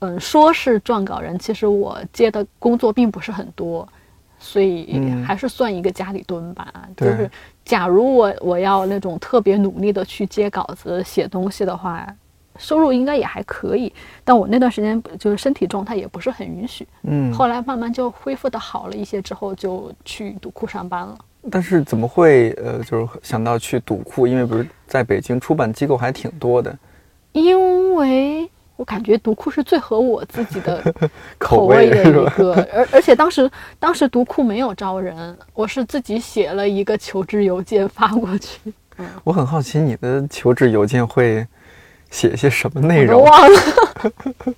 [0.00, 3.88] 嗯，说是撰稿人，其实我接的工作并不是很多。
[4.44, 6.66] 所以还是算一个家里蹲吧。
[6.96, 7.30] 就是，
[7.64, 12.06] 假如我我要那种特别努力的去接稿子、写东西的话，
[12.58, 13.92] 收入应该也还可以。
[14.24, 16.86] 但我那段时间就是身体状态也不是很允许。
[17.02, 17.32] 嗯。
[17.32, 21.16] 后来慢慢就恢复的好了一些之后，就去读库上班了。
[21.50, 24.26] 但是怎么会呃，就是想到去赌库？
[24.26, 26.76] 因为不是在北京出版机构还挺多的。
[27.32, 28.50] 因为。
[28.76, 30.82] 我感觉读库是最合我自己的
[31.38, 38.72] 口味的一个，而而且当时当时读库没有招人，我是自己写了一个求职邮件发过去。
[39.24, 41.46] 我很好奇你的求职邮件会
[42.10, 43.22] 写些什么内容？
[43.22, 44.54] 我 都忘了，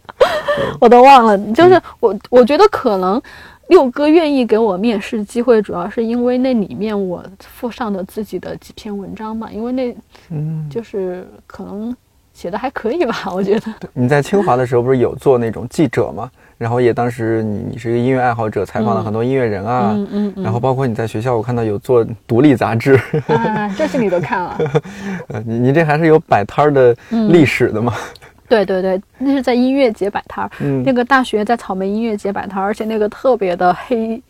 [0.80, 1.38] 我都忘了。
[1.52, 3.20] 就是我我觉得可能
[3.68, 9.96] 六哥愿意给我面试机会，主要是因为那里面我附上的自己的几篇文章嘛，因为那
[10.30, 11.94] 嗯，就是可能。
[12.34, 13.66] 写的还可以吧，我觉得。
[13.94, 16.30] 你在清华的时候不是有做那种记者吗？
[16.58, 22.94] 然后也当时你你是一个音乐爱好者，采访了很多音乐人啊，嗯嗯嗯然后包括你在学校，我看到有做独立杂志，
[23.28, 24.58] 啊，这些你都看了。
[25.28, 26.94] 呃，你你这还是有摆摊儿的
[27.30, 27.94] 历史的嘛？
[28.48, 30.50] 对对对，那是在音乐节摆摊儿。
[30.60, 34.22] 嗯那个大学在草莓音乐节摆摊儿，而且那个特别的黑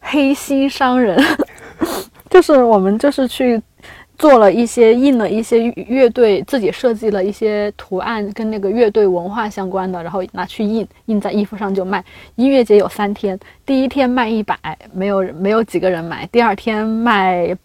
[0.00, 1.22] 黑心商人，
[2.30, 3.60] 就是我们就是去
[4.20, 12.04] 做了一些印了一些乐队自己设计了一些图案跟那个乐队文化相关的，然后拿去印印在衣服上就卖。
[12.36, 14.56] 音乐节有三天，第一天卖一百，
[14.92, 17.56] 没有没有几个人买；第二天卖。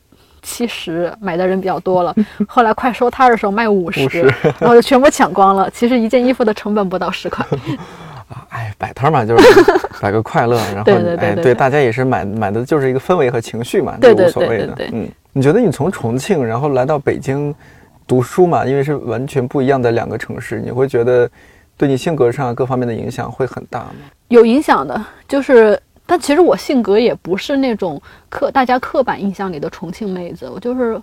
[0.47, 2.13] 七十买的人比较多了，
[2.47, 4.23] 后来快收摊儿的时候卖五十，50
[4.59, 5.67] 然后就全部抢光了。
[5.71, 7.43] 其实一件衣服的成本不到十块。
[8.29, 9.63] 啊，哎，摆摊儿嘛，就是
[10.01, 14.75] 摆个快乐，然后哎，对对大家也是买买的就是一个氛围和情绪嘛，这对对无所谓的。
[14.91, 17.53] 嗯，你觉得你从重庆然后来到北京
[18.07, 21.29] 读书嘛，因为是完全不一样的两个城市，你会觉得
[21.77, 23.93] 对你性格上各方面的影响会很大吗？
[24.29, 30.99] 有影响的，就是，但其实我性格也不是那种刻大家刻板印象里的重庆妹子，我就是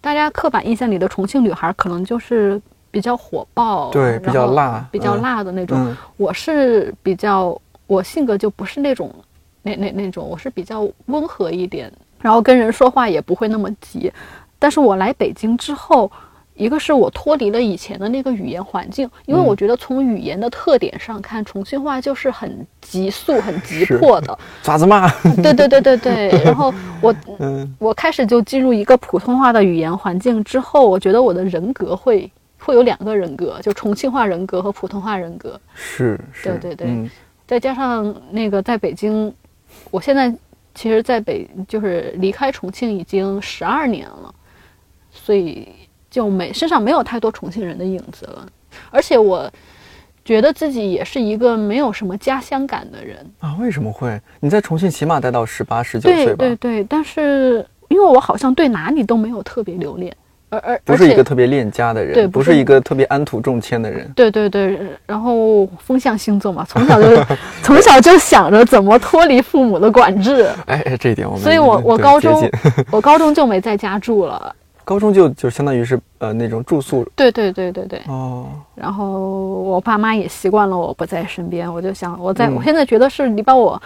[0.00, 2.60] 大家刻板印象里的重庆女孩，可能就是
[2.96, 5.20] 比较火爆，对，比较辣，比较嗯。
[5.20, 5.76] 辣的那种。
[5.78, 7.54] 嗯我是比较，
[7.86, 9.14] 我性格就不是那种
[9.60, 14.10] 那那那种，我是比较温和一点，然后跟人说话也不会那么急。
[14.58, 16.10] 但是我来北京之后，
[16.54, 24.38] 一个是我脱离了以前的那个语言环境，因为嗯我觉得从语言的特点上看，重庆话就是很急速、很急迫的。
[24.64, 25.06] 爪子嘛，
[25.42, 26.28] 对对对对对。
[26.42, 32.30] 然后我嗯，我开始就进入一个普通话的语言环境之后，我觉得我的人格会
[32.66, 35.58] 会有两个人格，就重庆话人格和普通话人格。
[35.72, 37.08] 是是，对对对嗯
[37.46, 39.32] 再加上那个在北京，
[39.92, 40.34] 我现在
[40.74, 44.34] 其实在北就是离开重庆已经十二年了，
[45.12, 45.68] 所以
[46.10, 48.48] 就没身上没有太多重庆人的影子了，
[48.90, 49.48] 而且我
[50.24, 53.24] 觉得自己也是一个没有什么家乡感的人。
[53.38, 54.20] 啊，为什么会？
[54.40, 56.36] 你在重庆起码待到十八、十九岁对吧？
[56.38, 60.12] 对对，但是因为我好像对哪里都没有特别留恋，
[60.48, 64.10] 而而不是一个特别恋家的人，对不是一个特别安土重迁的人。
[64.14, 67.24] 对对对，然后风象星座嘛，从小就
[67.62, 70.48] 从小就想着怎么脱离父母的管制。
[70.66, 72.50] 哎，哎这一点我们所以我我高中
[72.90, 74.54] 我高中就没在家住了。
[74.86, 78.00] 高中就就相当于是呃那种住宿对对对对对。
[78.06, 83.82] 哦，然后我爸妈也习惯了我不在身边，我就想我在、嗯我现在觉得是你把我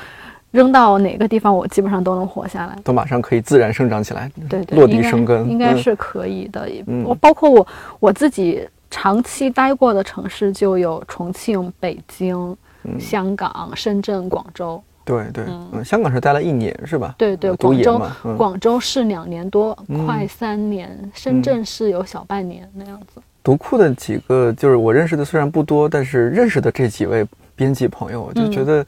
[0.50, 2.76] 扔到哪个地方，我基本上都能活下来。
[2.82, 6.68] 都马上可以自然生长起来，对对，落地生根，嗯应该是可以的。
[6.86, 7.66] 嗯我包括我
[8.00, 14.82] 我自己长期待过的城市就有重庆、北京、嗯香港、深圳、广州。
[15.02, 17.14] 对对，嗯嗯，香港是待了一年是吧？
[17.18, 23.20] 对对，广州嗯广州是两年多，嗯快三年；深圳是有小半年那样子。
[23.42, 28.86] 读库的几个就是我认识的虽然不多，但是认识的这几位编辑朋友，我就嗯觉得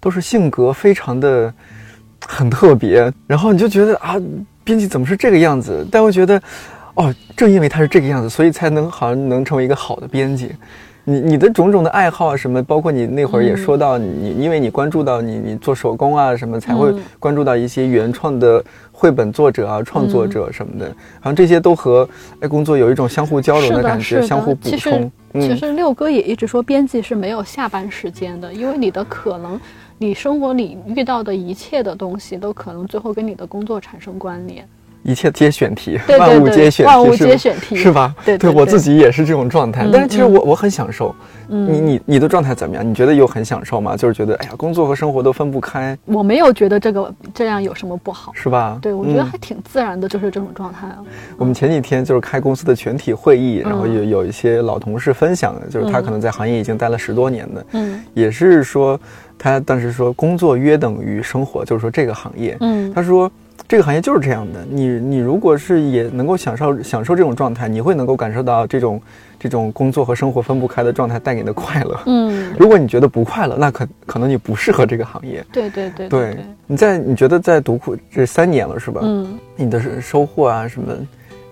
[0.00, 1.52] 都是性格非常的
[2.26, 4.16] 很特别，然后你就觉得啊，
[4.64, 5.86] 编辑怎么是这个样子？
[5.90, 6.40] 但我觉得，
[6.94, 10.52] 哦，正因为他是这个样子，所以才能好像能成为一个好的编辑。
[11.02, 20.86] 你你的种种的爱好啊，什么，包括你那会儿也说到你，因为你关注到你你做手工啊什么，才会关注到一些原创的绘本作者啊、创作者什么的，
[21.18, 22.06] 好像这些都和
[22.40, 25.12] 哎工作有一种相互交流的感觉，相互补其实充。
[25.40, 29.58] 其实六哥也一直说，编辑是没有下班时间的，因为你的可能，
[30.02, 34.66] 你生活里遇到的一切的东西，都可能最后跟你的工作产生关联。
[35.02, 38.14] 一切皆选题，对对万物皆选题，万物皆选题是吧？
[38.24, 41.14] 对对对我自己也是这种状态，嗯但是其实嗯我我很享受。
[41.52, 42.88] 嗯，你你你的状态怎么样？
[42.88, 43.96] 你觉得有很享受吗？
[43.96, 48.30] 就是觉得哎呀，工作和生活都分不开，我没有觉得这个这样有什么不好。
[48.34, 48.78] 是吧？
[48.80, 50.98] 对，我觉得嗯还挺自然的，就是这种状态啊。
[51.36, 59.00] 我们前几天就是开公司的全体会议，然后嗯有有一些老同事分享，就是他嗯可能在行业已经待了十多年的，嗯也是说
[59.36, 63.28] 他当时说工作约等于生活，就是说这个行业，嗯他说
[63.70, 69.00] 这个行业就是这样的，你你如果是也能够享受享受这种状态，你会能够感受到这种
[69.38, 72.00] 这种工作和生活分不开的状态带给你的快乐。
[72.06, 75.46] 嗯， 如果你觉得不快乐，那可可能你不适合这个行业。
[75.52, 79.02] 对对对对对，，你在你觉得在读库这三年了是吧？
[79.04, 79.38] 嗯。
[79.54, 80.92] 你的收获啊什么，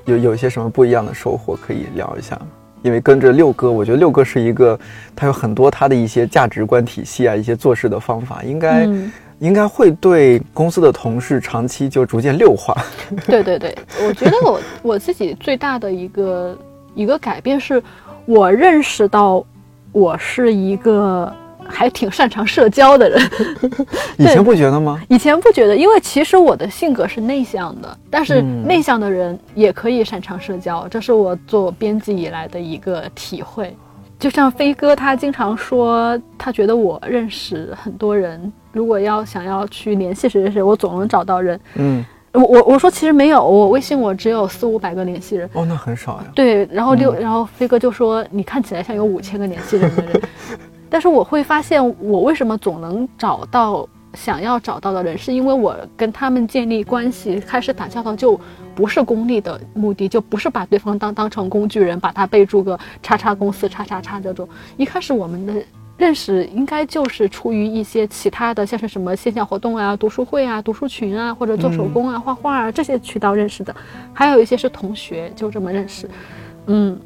[0.06, 2.48] 有有一些什么不一样的收获可以聊一下吗？
[2.82, 4.76] 因为跟着六哥，我觉得六哥是一个，
[5.14, 12.76] 他有很多他的一些价值观体系啊，一些做事的方法，应该、嗯，应该会对公司的同事长期就逐渐六化。
[13.26, 16.58] 对对对，我觉得我我自己最大的一个
[16.94, 17.82] 一个改变是，
[18.26, 19.44] 我认识到
[19.92, 21.32] 我是一个
[21.66, 23.30] 还挺擅长社交的人。
[24.18, 25.00] 以前不觉得吗？
[25.08, 33.76] 以前不觉得，因为其实我的性格是内向的，但是嗯内向的人也可以擅长社交，这是我做编辑以来的一个体会。
[34.18, 41.58] 就像飞哥，他经常说，他觉得我认识很多人，如果要想要去联系谁谁谁，我总能找到人。
[41.74, 45.50] 嗯，我我我说其实没有，我微信我只有四五百个联系人。
[45.52, 46.26] 哦，那很少呀。
[46.32, 50.22] 对，然后六，然后飞哥就说你看起来像有五千个联系人的人，
[50.88, 58.38] 但是我会发现我为什么总能找到想要找到的人，是因为我跟他们建立关系，开始打交道就
[58.76, 64.48] 不是功利的目的，就不是把对方当当成工具人，把他备注个叉叉公司叉叉叉这种。
[64.76, 65.52] 一开始我们的。
[65.98, 73.74] 认识应该就是出于一些其他的，像是什么线下活动啊、读书会啊、读书群啊，或者做手工啊、画画啊这些渠道认识的，
[74.14, 76.08] 还有一些是同学，就这么认识。
[76.66, 76.96] 嗯，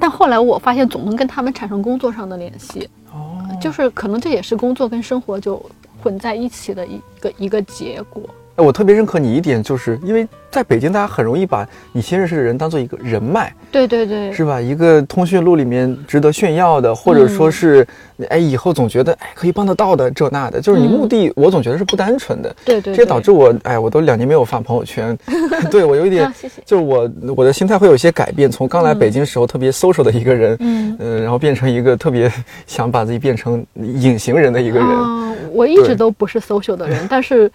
[0.00, 5.64] 但后来我发现总能跟他们产生工作上的联系，哦，就是可能这也是工作跟生活就
[6.02, 8.22] 混在一起的一个一个结果。
[8.56, 14.60] 哎，我特别认可你一点，就是因为在北京，大家很容易把你新认识的人当做一个人脉，对对对，是吧？
[14.60, 17.86] 一个通讯录里面值得炫耀的，或者说是，
[18.28, 20.90] 哎，以后总觉得哎可以帮得到的这那的，就是你嗯。
[20.90, 25.16] 目的，我总觉得是不单纯的，对对，这也导致我，哎，我都两年没有发朋友圈，
[25.70, 26.60] 对我有一点啊，谢谢。
[26.66, 32.30] 就是我我的心态会有一些改变，从刚来北京时候特别 social 的一个人，嗯，呃，然后变成一个特别
[32.66, 34.86] 想把自己变成隐形人的一个人。
[34.86, 35.70] 啊，我。
[35.70, 37.48] 一直都不是 social 的人，但是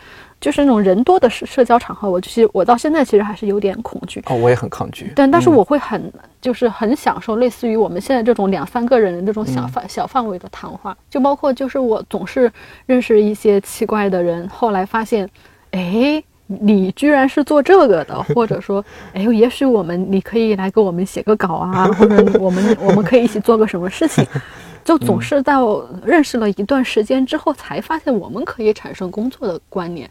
[0.46, 4.22] 就是那种人多的社社交场合，我其实我到现在其实还是有点恐惧。
[4.28, 5.12] 哦，我也很抗拒。
[5.16, 12.52] 但但是嗯我会很、就是很享受类似于我们现在这种两三个人的这种嗯小范、小范围的谈话，就包括就是我总是
[12.86, 15.28] 认识一些奇怪的人，后来发现，
[15.72, 16.24] 哎。
[16.48, 24.24] 你居然是做这个的，或者说，哎，也许我们你可以来给我们写个稿啊，或者我们我们可以一起做个什么事情，
[24.86, 30.08] 就总是到认识了一段时间之后，才发现我们可以产生工作的观念。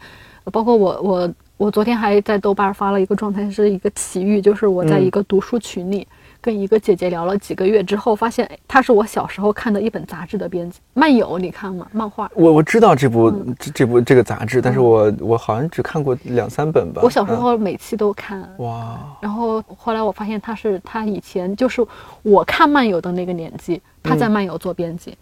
[0.51, 6.07] 包括我我我昨天还在豆瓣发了一个状态，是一个奇遇，就是我在一个读书群里。
[6.41, 11.87] 跟一个姐姐聊了几个月之后，发现哎她是我小时候看的一本杂志的编辑，漫游你看吗？
[11.91, 12.29] 漫画。
[12.35, 17.01] 我我知道这部、嗯这这部这个杂志，但是我我好像只看过两三本吧。
[17.03, 21.83] 我小时嗯候每期都看，哇，然后后来我发现他是他以前就是
[22.21, 25.17] 我看漫游的那个年纪，他在漫游做编辑，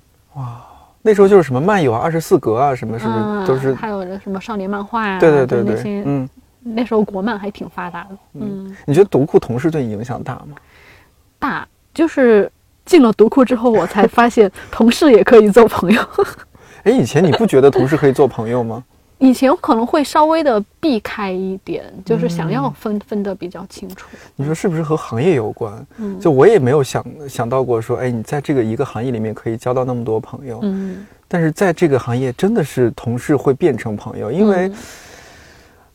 [1.06, 3.74] 那时候就是什么漫游啊、二十四格啊，什么是不是嗯，都是？
[3.76, 6.28] 还有那什么少年漫画呀、对对对对嗯，
[6.64, 10.56] 那时候国漫还挺发达的，嗯，你觉得读库同事对你影响大吗？
[11.38, 12.50] 大就是
[12.86, 16.02] 进了读库之后，我才发现同事也可以做朋友。
[16.84, 18.84] 哎，以前你不觉得同事可以做朋友吗？
[19.24, 24.06] 以前可能会稍微的避开一点，就是想要嗯分、分得比较清楚。
[24.36, 25.74] 你说是不是和行业有关？
[25.98, 34.68] 嗯就我也没有想想到过说，哎，你在这个一个行业里面可以交到那么多朋友，嗯，但是在这个行业真的是同事会变成朋友，因为。
[34.68, 34.76] 嗯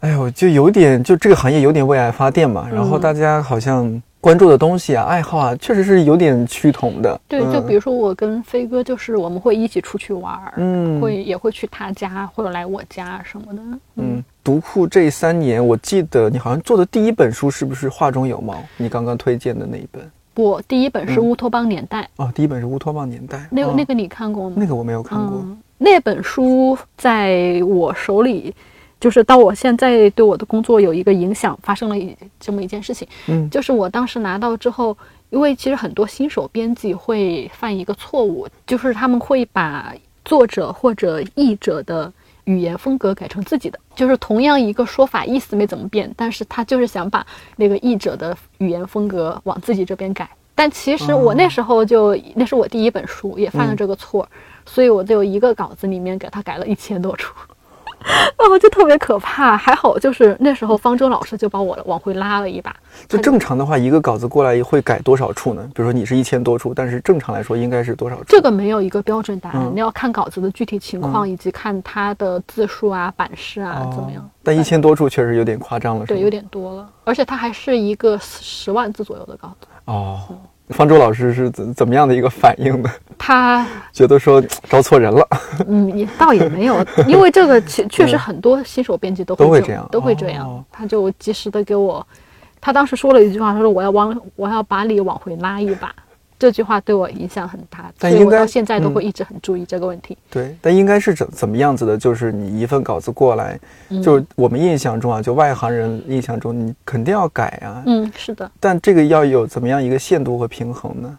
[0.01, 7.21] 哎呦，就有点，就这个行业有点为爱发电嘛，然后嗯大家好像关注的东西啊、爱好啊，确实是有点趋同的。
[7.29, 13.63] 对，嗯就比如说我跟飞哥，就是我们会一起出去玩儿，嗯会也会去他家或者来我家什么的。
[13.97, 18.55] 嗯，读库这三年，我记得你好像做的第一本书是不是《画中有猫》？
[18.77, 20.03] 你刚刚推荐的那一本
[20.35, 24.57] 我第一本是《嗯乌托邦年代》哦，第一本是《乌托邦年代》，哦那个那个你看过吗？
[24.59, 25.39] 那个我没有看过。
[25.45, 28.55] 嗯，那本书在我手里，
[29.01, 33.49] 就是到我现在对我的工作有一个影响，发生了一这么一件事情，嗯。
[33.51, 34.97] 就是我当时拿到之后，
[35.31, 39.95] 因为其实很多新手编辑会犯一个错误，就是他们会把
[40.25, 42.13] 作者或者译者的。
[42.45, 47.27] 语言风格改成自己的，就是同样一个说法，意思没怎么变，但是他就是想把
[47.57, 50.27] 那个译者的语言风格往自己这边改。
[50.55, 54.27] 但其实我那时候就，那是我第一本书，也犯了这个错，
[54.65, 57.35] 所以我就一个稿子里面给他改了一千多处，
[58.39, 59.57] 然 后就特别可怕。
[59.57, 62.75] 还好就是那时候方舟老师就把我往回拉了一把，
[63.09, 65.63] 就正常的话，一个稿子过来会改多少处呢？
[65.75, 68.25] 比如说你是一千多处，但是正常来说应该是多少处？
[68.27, 74.29] 这个没有一个标准答案，嗯你要看稿子的具体情况，嗯以及看它的字数啊、版式啊、哦怎么样。
[74.43, 79.67] 但一千多处确实有点夸张了，是对，有点多了，而且它还是一个十万字左右的稿子。
[79.87, 80.21] 哦。
[80.71, 82.91] 方舟老师是怎怎么样的一个反应呢？
[83.17, 85.27] 他 觉得说招错人了，
[85.67, 90.47] 嗯，也倒也没有，因为这个确确实很多新手编辑都会这都会这样都会这样。
[90.47, 92.07] 哦他就及时的给我，
[92.61, 95.93] 他当时说了一句话，他说我要往我要把你往回拉一把。
[96.39, 100.17] 这句话对我影响很大，但应该所以到现在都嗯会一直很注意这个问题。
[100.31, 101.99] 对，但应该是怎怎么样子的？
[101.99, 103.59] 就是你一份稿子过来，
[103.89, 107.83] 嗯就我们印象中啊，就外行人印象中，你肯定要改啊。
[107.87, 111.19] 嗯，是的，但这个要有怎么样一个限度和平衡呢？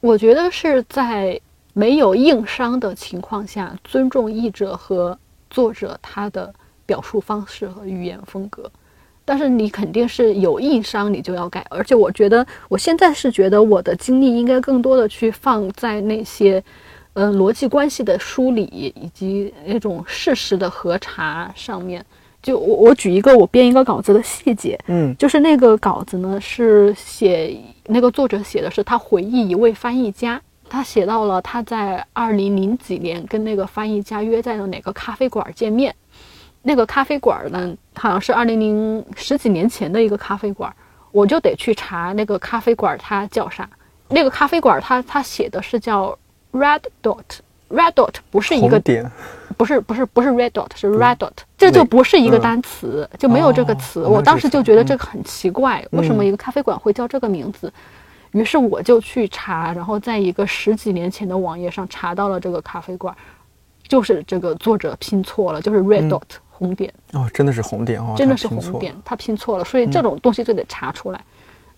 [0.00, 1.40] 我觉得是在
[1.72, 6.52] 没有硬伤的情况下，尊重译者和作者他的
[6.84, 8.70] 表述方式和语言风格。
[9.28, 11.62] 但是你肯定是有硬伤，你就要改。
[11.68, 16.64] 而且我觉得，我现在是觉得我的精力应该更多的去放在那些，
[17.12, 22.02] 呃，逻辑关系的梳理以及那种事实的核查上面。
[22.40, 27.54] 就我我举一个我编一个稿子的细节，嗯就是那个稿子呢是写
[27.84, 35.94] 那个作者写的是他回忆一位翻译家，他写到了他在二零零几年跟那个翻译家约在了哪个咖啡馆见面。
[36.68, 40.70] 那个咖啡馆呢，好像是二零零十几年前的一个咖啡馆，
[41.12, 43.66] 我就得去查那个咖啡馆它叫啥。
[44.10, 46.14] 那个咖啡馆它它写的是叫
[46.52, 49.10] Red Dot，Red Dot 不是一个点，
[49.56, 54.02] 不是不是不是 red dot 是 red dot，这就不是一个单词，就没有这个词。
[54.02, 57.72] 哦我当时就觉得这嗯个很奇怪，为什么一个咖啡馆会叫这个名字？
[58.32, 63.14] 于是我就去查，然后在一个十几年前的网页上查到了这个咖啡馆，
[63.88, 66.10] 就是这个作者拼错了，就是 red 嗯。
[66.10, 66.22] Dot、
[66.58, 71.20] 红点，哦，真的是红点哦，真的是红点，他拼错了，所以这种东西就得查出来。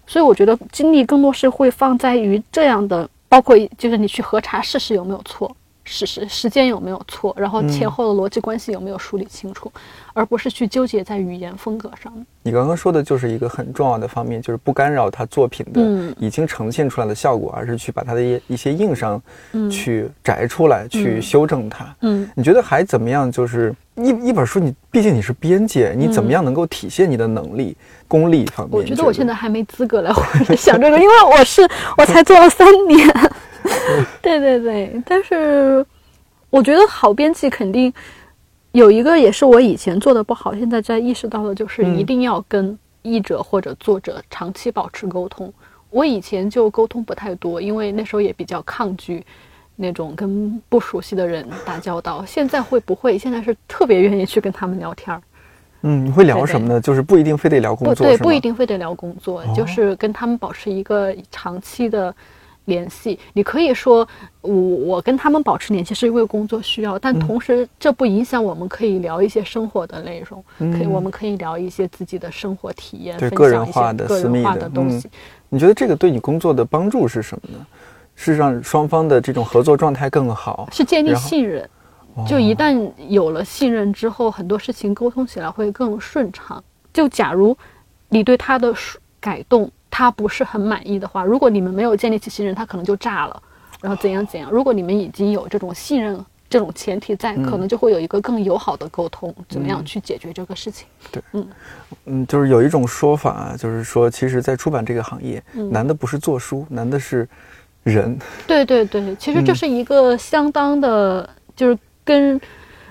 [0.07, 5.55] 所以我觉得精力更多是会放在于这样的，包括就是你去核查事实有没有错，
[5.91, 9.71] 事实时间有没有错，然后前嗯后的逻辑关系有没有梳理清楚，
[10.15, 12.25] 而不是去纠结在语言风格上面。
[12.45, 19.21] 你刚刚说的就是一个很重要的方面，就是不干扰他作品的嗯已经呈现出来的效果，而是去把他的一一些硬伤
[19.53, 21.93] 嗯去摘出来，去嗯修正它。
[22.03, 23.31] 嗯你觉得还怎么样？
[23.31, 27.77] 就是一一本书，你毕竟你是编辑，你怎么样能够体现你的能力、
[28.07, 28.79] 功力方面？
[28.79, 30.13] 我觉得我现在在还没资格来
[30.57, 31.69] 想这个，因为我是
[31.99, 33.09] 我才做了三年。
[34.23, 35.85] 对对对，但是
[36.51, 37.93] 我觉得好编辑肯定
[38.73, 45.53] 有一个也是我以前做的不好，现在在意识到的就是嗯一定要跟译者或者作者长期保持沟通。
[45.91, 49.25] 我以前就沟通不太多，因为那时候也比较抗拒
[49.75, 52.25] 那种跟不熟悉的人打交道。
[52.25, 53.19] 现在会不会？
[53.19, 55.21] 现在是特别愿意去跟他们聊天儿。
[55.83, 56.81] 嗯，你会聊什么呢？
[56.81, 58.39] 就是不一定非得聊工作，不对，不一。
[58.39, 62.15] 定非得聊工作，哦就是跟他们保持一个长期的
[62.67, 63.19] 联系。
[63.33, 64.07] 你可以说
[64.41, 75.09] 我我跟他们保持联系是因为工作需要，但嗯同时这不影响我们可以聊一些生活的内容，可以嗯我们可以聊一些自己的生活体验，对个人分享一些化的东西。
[75.49, 77.67] 你觉得这个对你工作的帮助是什么呢？
[78.15, 80.69] 是让双方的这种合作状态更好？
[80.71, 81.63] 是建立信任。
[82.15, 86.63] 哦就一旦有了信任之后，很多事情沟通起来会更顺畅。
[86.93, 87.57] 就假如
[88.09, 88.75] 你对他的
[89.21, 93.43] 改动他不是很满意的话，如果你们没有建立起信任，他可能就炸了，
[93.81, 94.51] 然后怎样怎样。
[94.51, 100.87] 如果你们已经有这种信任这种前提在，可能就会有一个更友好的沟通，怎么样去解决这个事情。
[101.13, 101.23] 对。
[101.33, 101.47] 嗯。
[102.07, 105.71] 嗯，就是有一种说法啊，就是说，其实，在出版这个行业，嗯。
[105.71, 107.29] 难的不是做书，难的是
[107.85, 108.19] 人。
[108.47, 112.41] 对对对，其实这嗯是一个相当的，就是跟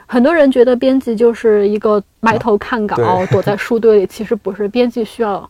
[0.06, 3.28] 很多人觉得编辑就是一个埋头看稿、对。
[3.28, 5.50] 躲在书堆里，其实不是，编辑需要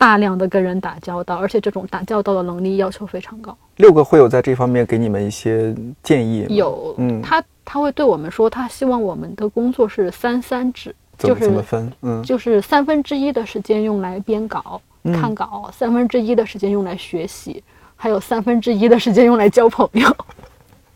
[0.00, 3.54] 大量的跟人打交道，而且这种打交道的能力要求非常高。
[3.76, 6.46] 六个会有在这方面给你们一些建议？
[6.48, 11.92] 有，嗯，他他会对我们说，他希望我们的工作是三三制，就是怎么分？
[12.00, 17.62] 嗯，就是三分之一的时间用来编稿、嗯看稿，三分之一的时间用来学习，
[17.94, 20.16] 还有三分之一的时间用来交朋友，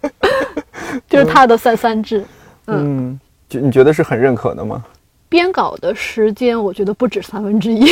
[1.10, 2.24] 就是他的三三制。
[2.68, 4.82] 嗯，就你觉得是很认可的吗？
[5.28, 7.86] 编稿的时间，我觉得不止三分之一。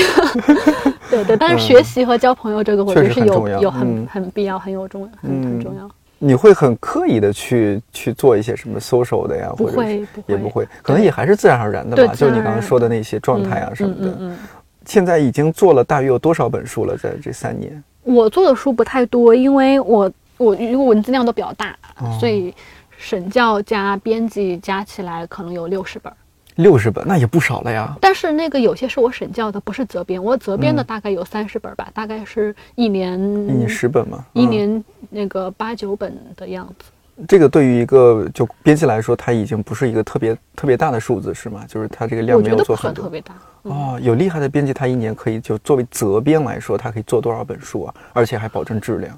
[1.10, 5.88] 对对，但嗯是学习和交朋友这个，我觉得是有有很嗯很必要、很有重要、很很重要。
[6.18, 12.14] 你会很刻意的去去做一些什么 social 的呀，不或者是会不会也不会，可能也还是自然而然的吧。
[12.14, 14.06] 就是你刚刚说的那些状态啊嗯什么的。
[14.12, 14.38] 嗯嗯
[14.84, 16.96] 现在已经做了大约有多少本书了？
[16.96, 17.72] 在这三年？
[18.04, 22.54] 嗯，我做的书不太多，因为我我因为文字量都比较大，哦所以
[22.96, 26.16] 审教加编辑加起来可能有六十本儿。
[26.56, 27.96] 六十本，那也不少了呀。
[28.00, 30.22] 但是那个有些是我审校的，不是责编。
[30.22, 36.90] 我责编的嗯大概有三十本吧，大概是一年一年十本嘛，一嗯年那个八九本的样子。
[37.28, 41.64] 这个对于一个就编辑来说，它已经不是一个特别特别大的数字，是吗？
[41.68, 42.92] 就是它这个量没有做很多。
[42.92, 43.34] 算特别大。
[43.64, 47.94] 嗯哦，有厉害的编辑，他一年可以就作为责编来说，他可以做多少本书啊？
[48.12, 49.16] 而且还保证质量。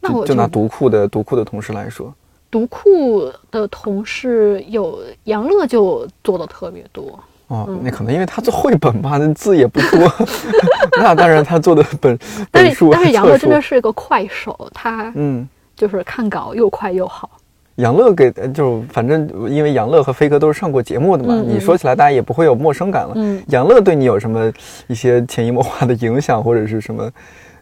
[0.00, 2.14] 那我就就拿读库的读库的同事来说，
[2.50, 10.12] 读库的同事有杨乐就做的特别多，哦，嗯那可能因为他做绘本吧，那字也不多。
[11.00, 12.18] 那当然，他做的本
[12.50, 15.48] 但是本数但是杨乐真的是一个快手，他嗯。
[15.76, 17.30] 就是看稿又快又好。
[17.76, 23.12] 杨乐给呃就反正因为杨乐和飞哥都是上过节目的嘛，你说起来大家也不会有陌生感了。
[23.14, 24.52] 嗯，杨乐对你有什么
[24.88, 27.10] 一些潜移默化的影响，或者是什么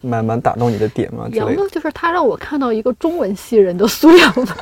[0.01, 1.29] 蛮蛮打动你的点吗？
[1.33, 4.57] 杨乐就是他让我看到一个中文系人的素养吧。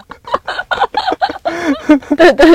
[2.17, 2.55] 对对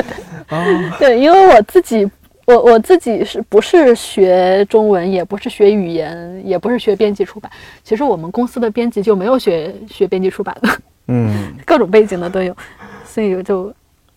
[0.50, 2.08] 哦，对，因为我自己，
[2.46, 7.50] 我我自己是不是学中文，也不是学语言，也不是学编辑出版。
[7.82, 10.68] 其实我们公司的编辑就没有学学编辑出版的，
[11.08, 12.56] 嗯 各种背景的都有，
[13.04, 13.72] 所以就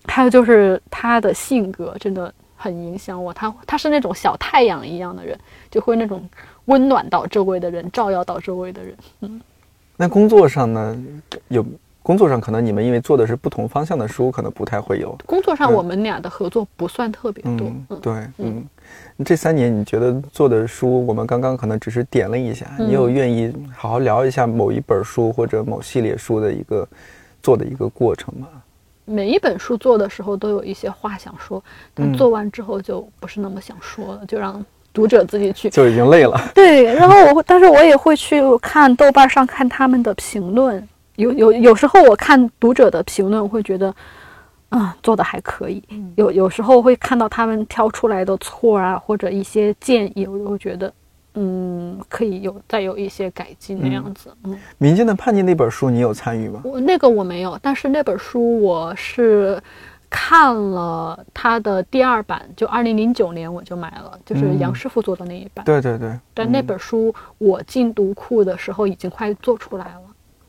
[0.06, 3.34] 还有就是他的性格真的很影响我。
[3.34, 5.38] 他他是那种小太阳一样的人，
[5.70, 6.28] 就会那种
[6.66, 8.96] 温暖到周围的人，照耀到周围的人。
[9.22, 9.42] 嗯
[9.98, 11.04] 那工作上呢？
[11.48, 11.66] 有
[12.04, 15.18] 工作上可能你们因为做的是不同方向的书，可能不太会有。
[15.26, 18.66] 工作上嗯我们俩的合作不算特别多，嗯，嗯对，嗯，
[19.24, 26.88] 这三年你觉得做的书，我们刚刚可能只是点了一下，嗯你有愿意好好聊一下某一本书或者某系列书的一个
[27.42, 28.48] 做的一个过程吗？
[29.06, 31.64] 每一本书做的时候都有一些话想说，
[31.94, 34.64] 但嗯做完之后就不是那么想说了，就让
[34.96, 35.70] 读者自己去。
[35.70, 36.42] 就已经累了。
[36.56, 40.88] 对，然后我会，但是我也会去看豆瓣上看他们的评论，
[41.18, 43.94] 有有有时候我看读者的评论会觉得，
[44.70, 45.84] 啊、做的还可以。
[46.16, 50.92] 有有时候会看到他们挑出来的错啊，或者一些建议，我就会觉得，
[51.36, 54.30] 嗯，可以有再有一些改进那样子。
[54.46, 56.62] 嗯，民间的叛逆那本书，你有参与吗？
[56.64, 59.62] 我那个我没有，但是那本书我是
[60.10, 65.66] 看了他的第二版，就二零零九年我就买了，就是嗯杨师傅做的那一版。
[65.66, 70.02] 对对对，但那本书我进读库的时候已经快做出来了，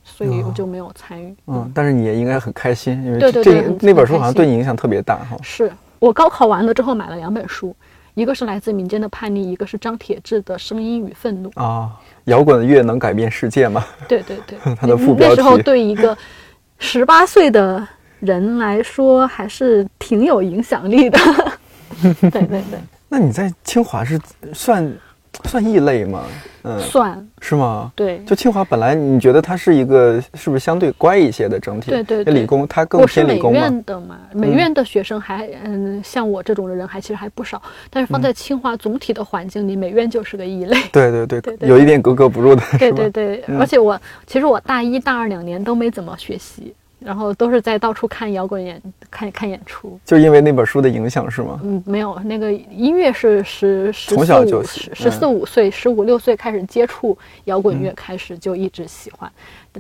[0.05, 1.35] 所以我就没有参与。
[1.47, 5.37] 嗯，但是你也应该很开心，因为对对这对那本书好像对你影响特别大哈。
[5.43, 7.75] 是我高考完了之后买了两本书，
[8.15, 11.51] 一个是来自民间的叛逆，一个是张铁志的《声音与愤怒》。
[11.63, 11.91] 啊，
[12.25, 13.85] 摇滚乐能改变世界吗？
[14.07, 16.17] 对对对，他 的副标那时候对一个
[16.79, 17.87] 十八岁的
[18.27, 21.19] 人来说还是挺有影响力的。
[22.21, 24.21] 对对对，那你在清华是
[24.53, 24.93] 算
[25.45, 26.25] 算异类吗？
[26.65, 27.93] 嗯，算是吗？
[27.95, 28.19] 对。
[28.27, 31.93] 就清华本来你觉得它是一个是不是相对乖一些的整体？
[31.93, 33.61] 对对对理工它更偏理工吗？
[33.61, 40.77] 院的嘛，美院的学生还嗯，像我这种的人还其实还不少，但是放嗯在清华总体的环境里，美院就是个异类。
[40.91, 42.91] 对对对，对对有一点格格不入的对？
[42.91, 48.81] 对对，嗯而且我其实我大一大二两年都没怎么学习，然后都是在到处看摇滚演
[49.11, 49.99] 看看演出。
[50.05, 51.61] 就因为那本书的影响是吗？
[51.63, 59.31] 嗯，没有那个音乐是十十从四五小就十十四嗯五岁十五六岁开始接触摇滚乐，开始就一直喜欢。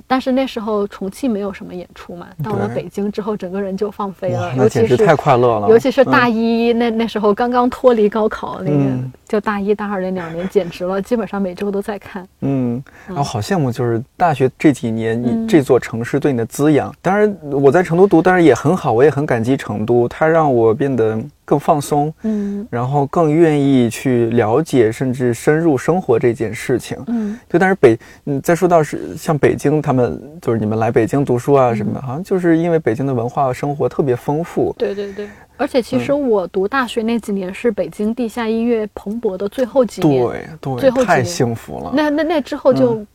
[0.06, 5.68] 但是那时候重庆没有什么演出嘛，到了北京之后，整个人就放飞了，，那尤其是简直太快乐了。
[5.68, 12.24] 尤其是大嗯一、那那时候刚刚脱离高考，那个、嗯就大一大二那两年简直了，基本上每周都在看。
[12.42, 16.94] 嗯，然后好羡慕，就是大学这几年你嗯这座城市对你的滋养。
[17.02, 26.96] 当然，我在成都读，当然也很好，我也很感激成都，它让我变得更放松，嗯然后更愿意去了解甚至深入生活这件事情。
[27.08, 34.74] 嗯，就但是北，嗯，再说到是像北京，他们就是你们来北京读书啊什么的，好像就是因为北京的文化生活特别丰富。
[34.76, 35.28] 对对对。
[35.56, 41.92] 而且其实我读大学那几年是北京地下音乐蓬勃的最后几年，对对，太最后太幸福了。
[41.94, 43.06] 那那那之后就嗯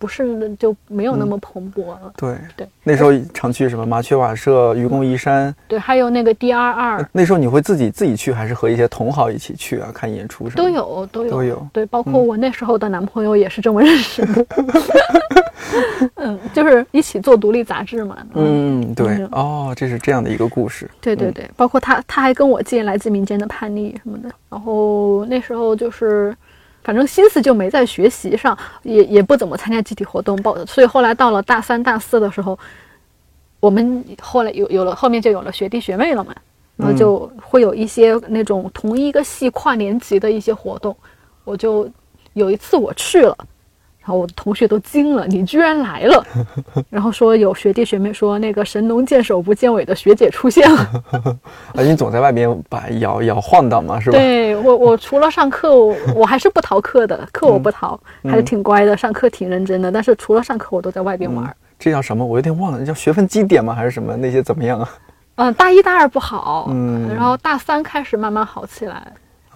[0.00, 2.10] 不是、就没有那么蓬勃了。
[2.16, 5.54] 对对，那时候常去什么麻雀瓦舍、愚公移山。
[5.68, 9.90] 对，还有那个 DRR 那时候你会自己自己去，还是和一些同好一起去啊？
[9.94, 10.70] 看演出什么的都。
[10.70, 14.46] 有都有都有对，包括我那时候的男朋友也是这么认识的。
[16.16, 18.16] 嗯， 就是一起做独立杂志嘛。
[18.34, 20.86] 嗯，对嗯哦，这是这样的一个故事。
[20.86, 26.34] 嗯对对对，包括他他还跟我借来自民间的叛逆什么的，然后那时候就是。
[26.82, 32.58] 反正心思就没在学习上，也也不怎么参加集体活动，报所以后来到了大三、大四的时候，
[33.60, 36.34] 我们后来有有了后面就有了学弟学妹了嘛，
[36.76, 40.96] 然后就会有一些那种同一个系跨年级的一些活动，
[41.44, 41.88] 我就
[42.32, 43.36] 有一次我去了，
[44.10, 46.26] 然后我的同学都惊了，你居然来了，
[46.90, 50.78] 然后说有学弟学妹说那个神龙见首不见尾的学姐出现了。
[51.76, 54.18] 啊，你总在外边把摇摇晃荡嘛，是吧？
[54.18, 59.92] 对我，我除了上课，我我还是不逃课的，课我不逃，还是挺乖的，上课挺认真的。
[59.92, 61.54] 但是除了上课，我都在外边玩儿。
[61.78, 62.26] 这叫什么？
[62.26, 63.72] 我有点忘了，那叫学分基点吗？
[63.72, 64.16] 还是什么？
[64.16, 64.88] 那些怎么样啊？
[65.36, 69.06] 嗯、大一大二不好，嗯然后大三开始慢慢好起来，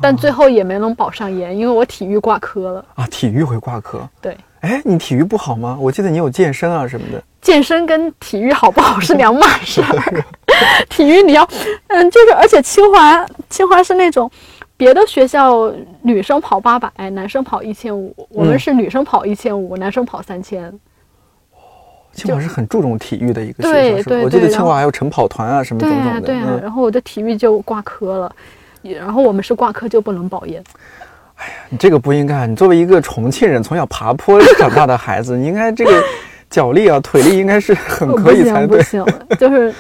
[0.01, 2.85] 但最后也没能保上研，因为我体育挂科了。
[2.95, 4.09] 啊，体育会挂科。
[4.21, 5.77] 对，哎，你体育不好吗？
[5.81, 7.23] 我记得你有健身啊什么的。
[7.41, 10.25] 健身跟体育好不好是两码事儿。
[10.89, 11.49] 体育你要，
[11.89, 14.31] 嗯，就是而且清华清华是那种。
[14.77, 15.73] 别的学校
[16.03, 20.69] 女生跑八百，男生跑一千五，我们嗯是女生跑一千五，男生跑三千。
[22.13, 24.09] 清华是很注重体育的一个学对校，是吧？
[24.09, 26.21] 对我记得清华还有晨跑团啊什么种种的。
[26.23, 28.35] 对呀、嗯然后我的体育就挂科了，也
[28.93, 30.63] 然后我们是挂科就不能保研。
[31.37, 32.47] 哎呀你这个不应该。
[32.47, 36.03] 你作为一个重庆人，从小爬坡长大的孩子，你应该这个
[36.49, 38.79] 脚力啊、腿力应该是很可以才对。
[38.79, 39.75] 不行，不行， 就是。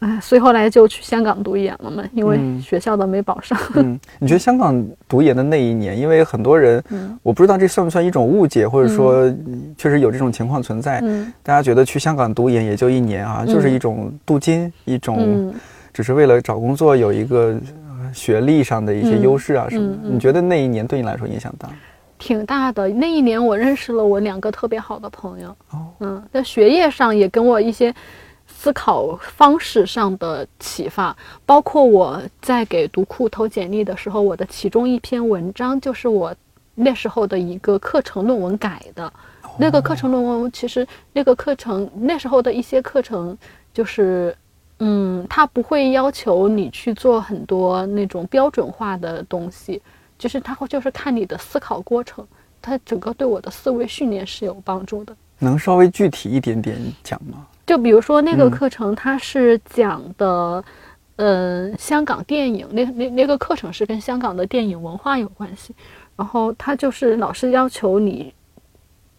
[0.00, 3.58] 哎，所以后来就去香港读研了嘛，因为学校的没保上。
[3.74, 6.82] 嗯，你觉得香港读研的那一年，因为很多人，
[7.22, 9.30] 我不知道这算不算一种误解，或者说
[9.76, 11.00] 确实有这种情况存在。
[11.02, 15.52] 嗯，大家觉得去香港读研也就一年啊，就是一种镀金，一种
[15.92, 17.54] 只是为了找工作有一个
[18.12, 20.08] 学历上的一些优势啊什么的。
[20.08, 21.68] 你觉得那一年对你来说影响大？
[22.18, 22.88] 挺大的。
[22.88, 25.48] 那一年我认识了我两个特别好的朋友。
[25.70, 27.94] 哦，嗯，在学业上也跟我一些。
[28.52, 36.34] 思考方式上的启发，包括我在给读库投简历的时候，我的其中一篇文章就是我
[36.74, 39.10] 那时候的一个课程论文改的。
[39.56, 43.38] 那个课程论文其实那个课程那时候的一些课程
[43.72, 44.36] 就是，
[44.80, 49.80] 嗯，他不会要求你去做很多那种标准化的东西，
[50.18, 52.26] 就是他会就是看你的思考过程，
[52.60, 55.14] 他整个对我的思维训练是有帮助的。
[55.38, 57.46] 能稍微具体一点点讲吗？
[57.66, 60.64] 就比如说那个课程，它是讲的，
[61.16, 65.74] 呃，香港电影那那那个课程是跟香港的电影文化有关系。
[66.16, 68.34] 然后他就是老师要求你，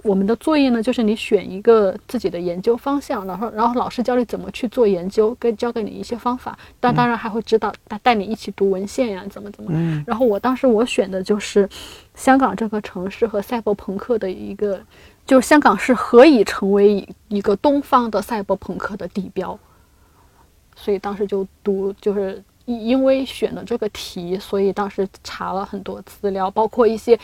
[0.03, 6.57] 我们的作业呢，就是你选一个自己的研究方向，然后然后老师教你怎么去做研究，跟教给你一些方法。
[6.79, 10.03] 但当然还会指导带带你一起读文献呀，怎么怎么。
[10.05, 11.69] 然后我当时我选的就是
[12.15, 14.81] 香港这个城市和赛博朋克的一个。
[15.23, 19.57] 就是香港是何以成为一个东方的赛博朋克的地标？
[20.75, 27.17] 所以当时就读，就是因为选了这个题，所以当时查了很多资料，包括一些，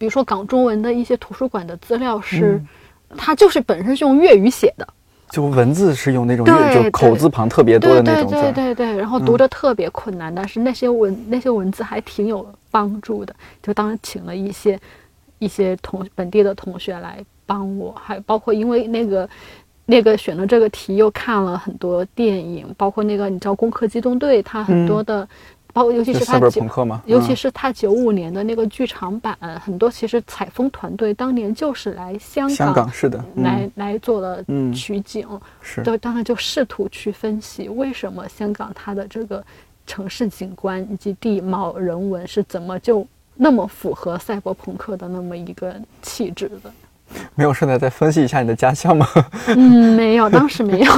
[0.00, 2.58] 比如说港中文的一些图书馆的资料，是
[3.18, 4.88] 它就是本身是用粤语写的，
[5.28, 14.80] 就文字是用那种就口字旁特别多的那种对对对对，然后读着特别困难，但是那些文那些文字还挺有帮助的，就当时请了一些。
[15.42, 19.26] 一些同本地的同学来帮我，还包括因为那个
[19.86, 25.26] 那个选了这个题，又看了很多电影，包括那个你知道《攻壳机动队》，它很多的，
[25.72, 26.62] 包括尤其是他九，
[27.06, 34.44] 尤其是他九五年的那个剧场版，很多其实采风团队当年就是来香港，香港是的，来来做了
[34.74, 35.26] 取景，
[35.60, 39.44] 是，就当时就试图去分析为什么香港它的这个
[39.86, 43.06] 城市景观以及地貌人文是怎么就。
[43.42, 46.70] 那么符合赛博朋克的那么一个气质的，
[47.34, 49.06] 没有顺带再分析一下你的家乡吗？
[49.48, 50.92] 嗯，没有，当时没有。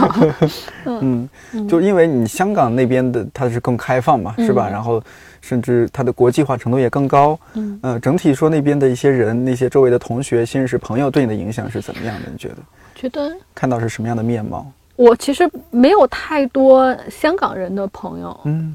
[0.85, 1.29] 嗯，
[1.69, 4.69] 就因为你香港那边的它是更开放嘛，是吧？
[4.69, 5.03] 然后
[5.41, 7.39] 甚至它的国际化程度也更高。
[7.55, 12.29] 嗯，呃，整体说那边的一些人，那些周围的同学、新认识朋友对你的影响是怎么样的？
[12.31, 12.57] 你觉得？
[12.95, 14.67] 觉得看到是什么样的面貌？
[14.97, 18.41] 我其实没有太多香港人的朋友。
[18.45, 18.75] 嗯。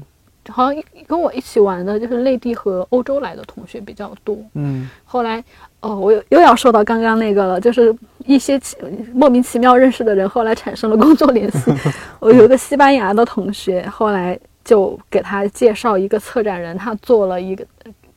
[0.50, 4.38] 好像跟我一起玩的就是内地和欧洲来的同学比较多。
[4.54, 5.44] 嗯，后来
[5.80, 8.60] 哦，我又又要说到刚刚那个了，就是一些
[9.14, 11.72] 莫名其妙认识的人，后来产生了工作联系。
[12.18, 17.64] 我有一个西班牙的同学，后来就给他介绍一个策展人，他做了一个，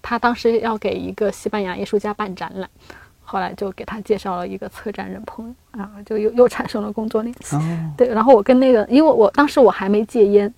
[0.01, 2.67] 他当时要给一个西班牙艺术家办展览，
[3.23, 7.55] 后来就给他介绍了一个策展人朋友，啊，就又又产生了工作联系。
[7.95, 10.51] 对，然后我跟那个，因为我当时我还没戒烟，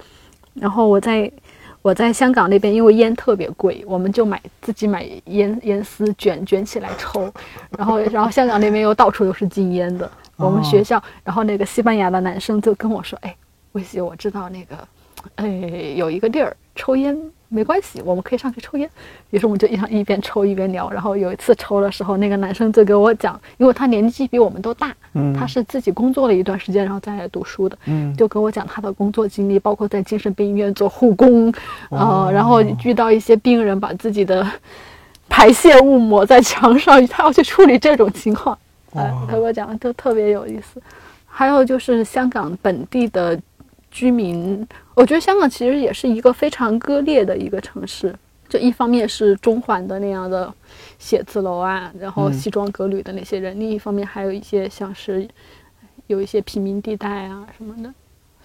[0.54, 1.30] 然后我在。
[1.84, 7.32] 我在香港那边，因为烟特别贵，我们就买自己买烟烟丝卷卷起来抽，
[7.78, 13.36] 然后然后香港那边又到处都是禁烟的，我们学校，然后那个西班牙的男生就跟我说：“哎，
[13.74, 14.88] 威西，我知道那个，
[15.36, 17.16] 哎，有一个地儿抽烟。”
[17.54, 18.90] 没关系，我们可以上去抽烟。
[19.30, 20.90] 于是我们就一上一边抽一边聊。
[20.90, 31.54] 然后有一次抽的时候，那个男生就给我讲，因为他年纪比我们都大，嗯，他是自己工作了一段时间，然后再来读书的，嗯，就跟我讲他的工作经历，包括在精神病医院做护工，
[31.90, 34.46] 呃，然后遇到一些病人把自己的
[35.30, 38.58] 排泄物抹在墙上，他要去处理这种情况，
[38.94, 40.82] 呃，他给我讲都特别有意思。
[41.28, 43.40] 还有就是香港本地的。
[43.94, 48.14] 居民，我觉得香港其实也是一个非常割裂的一个城市。
[48.50, 50.52] 就一方面是中环的那样的
[50.98, 55.28] 写字楼啊，然后西装革履的那些人；另一方面还有一些像是
[56.08, 57.94] 有一些贫民地带啊什么的。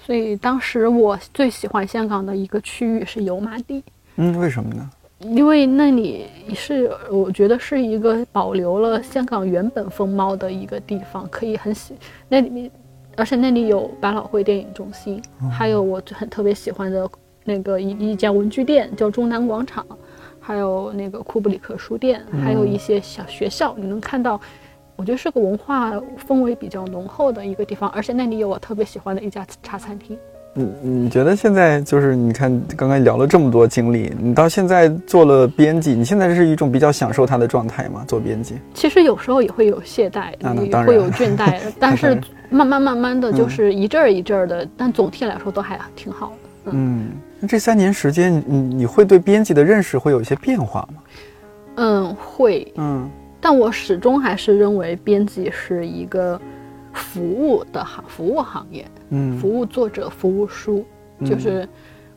[0.04, 3.82] 所以当时我最喜欢香港的一个区域是油麻地。
[4.16, 4.90] 嗯，为什么呢？
[5.20, 11.94] 因为那里是我觉得是一个保留了香港原本风貌的一个地方，可以很喜
[12.28, 12.70] 那里面。
[13.18, 17.10] 而且那里有百老汇电影中心，还有我很特别喜欢的
[17.44, 19.84] 那个一一家文具店叫中南广场，
[20.38, 24.40] 还有那个库布里克书店，还有一些小学校，你能看到，
[24.94, 25.92] 我觉得是个文化
[26.28, 27.90] 氛围比较浓厚的一个地方。
[27.90, 30.16] 而且那里有我特别喜欢的一家茶餐厅，
[30.54, 38.04] 你你觉得现在就是你看刚刚聊了这么多经历，你到现在做了编辑，你现在是一种比较享受它的状态吗？
[38.06, 38.54] 做编辑？
[38.74, 40.32] 其实有时候也会有懈怠，
[40.64, 42.16] 也会有倦怠， 但是
[42.50, 46.32] 慢慢慢慢的就是一阵儿一阵儿的，但总体来说都还挺好
[46.64, 46.72] 的。
[46.72, 51.02] 嗯，那这三年时间，你你会对编辑的认识会有一些变化吗？
[51.76, 52.70] 嗯，会。
[52.76, 53.08] 嗯，
[53.40, 56.38] 但我始终还是认为编辑是一个
[56.92, 58.86] 服务的行服务行业。
[59.10, 60.84] 嗯，服务作者，服务书，
[61.24, 61.66] 就是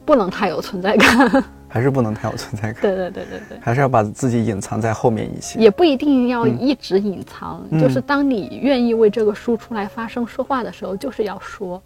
[0.03, 2.81] 不能太有存在感，还是不能太有存在感。
[2.81, 7.65] 对 对对对对，还是要把自己隐藏在后面一些，也不一定要一直隐藏。
[7.79, 11.81] 就是当你愿意为这个书出来发声说话的时候，就是要说。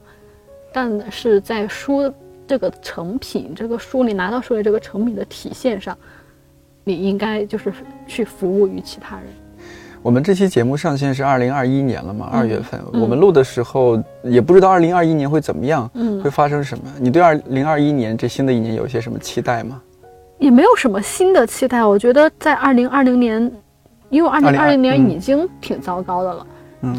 [0.73, 2.11] 但是在书
[2.47, 5.97] 这个成品，这个书你拿到手里这个成品的体现上，
[6.83, 7.71] 你应该就是
[8.05, 9.25] 去服务于其他人。
[10.06, 12.30] 我们这期节目上线是二零二一年了嘛？
[12.32, 16.84] 二月份我们录的时候也不知道二零二一年会怎么样，嗯，会发生什么？
[16.99, 19.82] 你对二零二一年这新的一年有些什么期待吗？
[20.38, 21.84] 也没有什么新的期待。
[21.84, 23.51] 我觉得在二零二零年，
[24.12, 26.47] 因为二零二零年已经挺糟糕的了，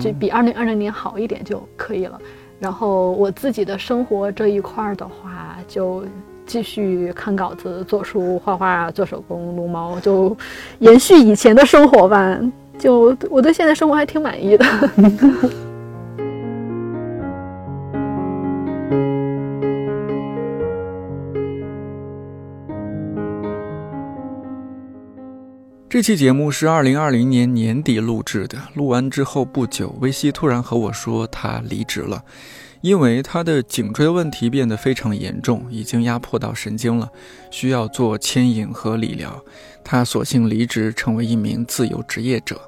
[0.03, 2.19] 这比二零二零年好一点就可以了。
[2.59, 6.05] 然后我自己的生活这一块儿的话，就
[6.45, 10.37] 继续看稿子、做书、画画、做手工、撸猫，就
[10.81, 12.37] 延续以前的生活吧。
[12.79, 14.65] 就我对现在生活还挺满意的。
[25.89, 32.23] 这期节目是二零二零年年底录制的，录完之后不久，薇西突然和我说他离职了。
[32.83, 37.11] 因为他的颈椎问题变得非常严重，已经压迫到神经了，
[37.51, 39.43] 需要做牵引和理疗。
[39.89, 42.61] 他索性离职，成为一名自由职业者。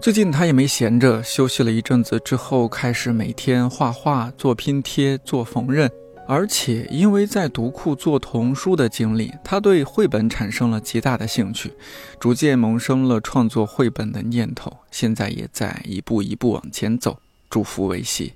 [0.00, 5.90] 最近他也没闲着，休息了一阵子之后，开始每天画画、做拼贴、做缝纫。
[6.26, 11.74] 而且因为在读库做童书的经历，他对绘本产生了极大的兴趣，
[12.18, 14.78] 逐渐萌生了创作绘本的念头。
[14.90, 17.18] 现在也在一步一步往前走。
[17.50, 18.32] 祝福维系。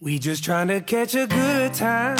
[0.00, 2.16] We just trying to catch a good time,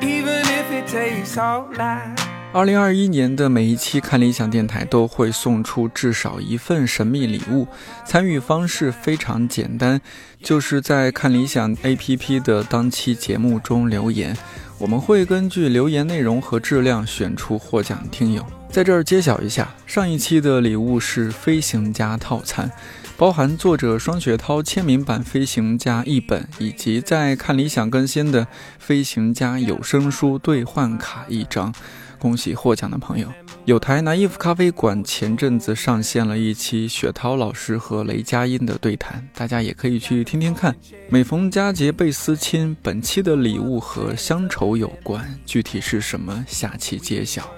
[0.00, 2.35] even if it takes all night.
[2.56, 7.68] 二零二一年的每一期看理想电台都会送出至少一份神秘礼物，
[8.06, 10.00] 参与方式非常简单，
[10.42, 14.34] 就是在看理想 APP 的当期节目中留言，
[14.78, 18.42] 我们会根据留言内容和质量选出获奖听友。
[18.70, 22.72] 在这儿揭晓一下，上一期的礼物是飞行家套餐。
[23.18, 28.44] 包含作者双雪涛签名版《飞行家》一本，以及在看理想更新的
[28.78, 31.74] 《飞行家》有声书兑换卡一张。
[32.18, 33.28] 恭喜获奖的朋友！
[33.64, 40.74] 有台拿衣服咖啡馆前阵子上线了一期雪涛老师和雷佳音的对谈，大家也可以去听听看。
[41.08, 47.48] 每逢佳节倍思亲，本期的礼物和乡愁有关，具体是什么，下期揭晓。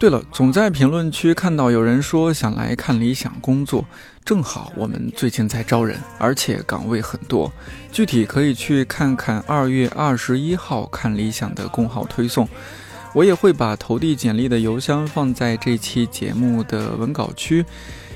[0.00, 3.84] 对了，总在评论区看到有人说想来看理想工作，
[4.24, 7.52] 正好我们最近在招人，而且岗位很多，
[7.90, 12.48] 具体可以去看看二月二十一号看理想的公号推送，
[13.14, 17.64] 我也会把投递简历的邮箱放在这期节目的文稿区。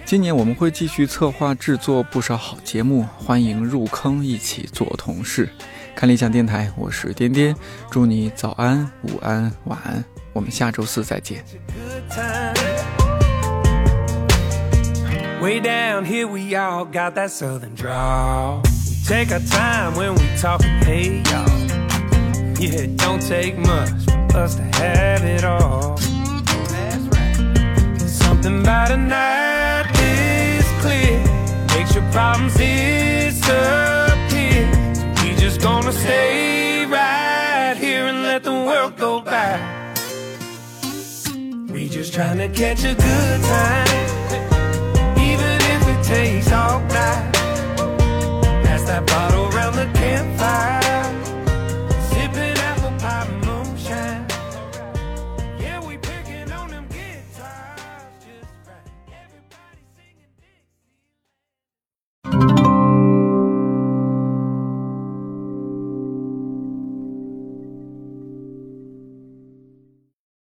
[0.05, 5.49] 今年我们会继续策划制作不少好节目，欢迎入坑一起做同事。
[5.95, 7.55] 看理想电台，我是颠颠，
[7.91, 10.05] 祝你早安、午安、晚安。
[10.33, 11.45] 我们下周四再见。
[15.41, 18.61] Way down here, we all got that southern draw.
[18.61, 21.82] We take our time when we talk, hey y'all.
[22.63, 25.97] Yeah, it don't take much for us to have it all.
[25.97, 28.01] That's right.
[28.01, 31.19] Something about a night is clear,
[31.75, 33.35] makes your problems disappear.
[33.35, 39.59] So we just gonna stay right here and let the world go by
[41.69, 43.89] We just trying to catch a good time,
[45.19, 47.42] even if it takes all night.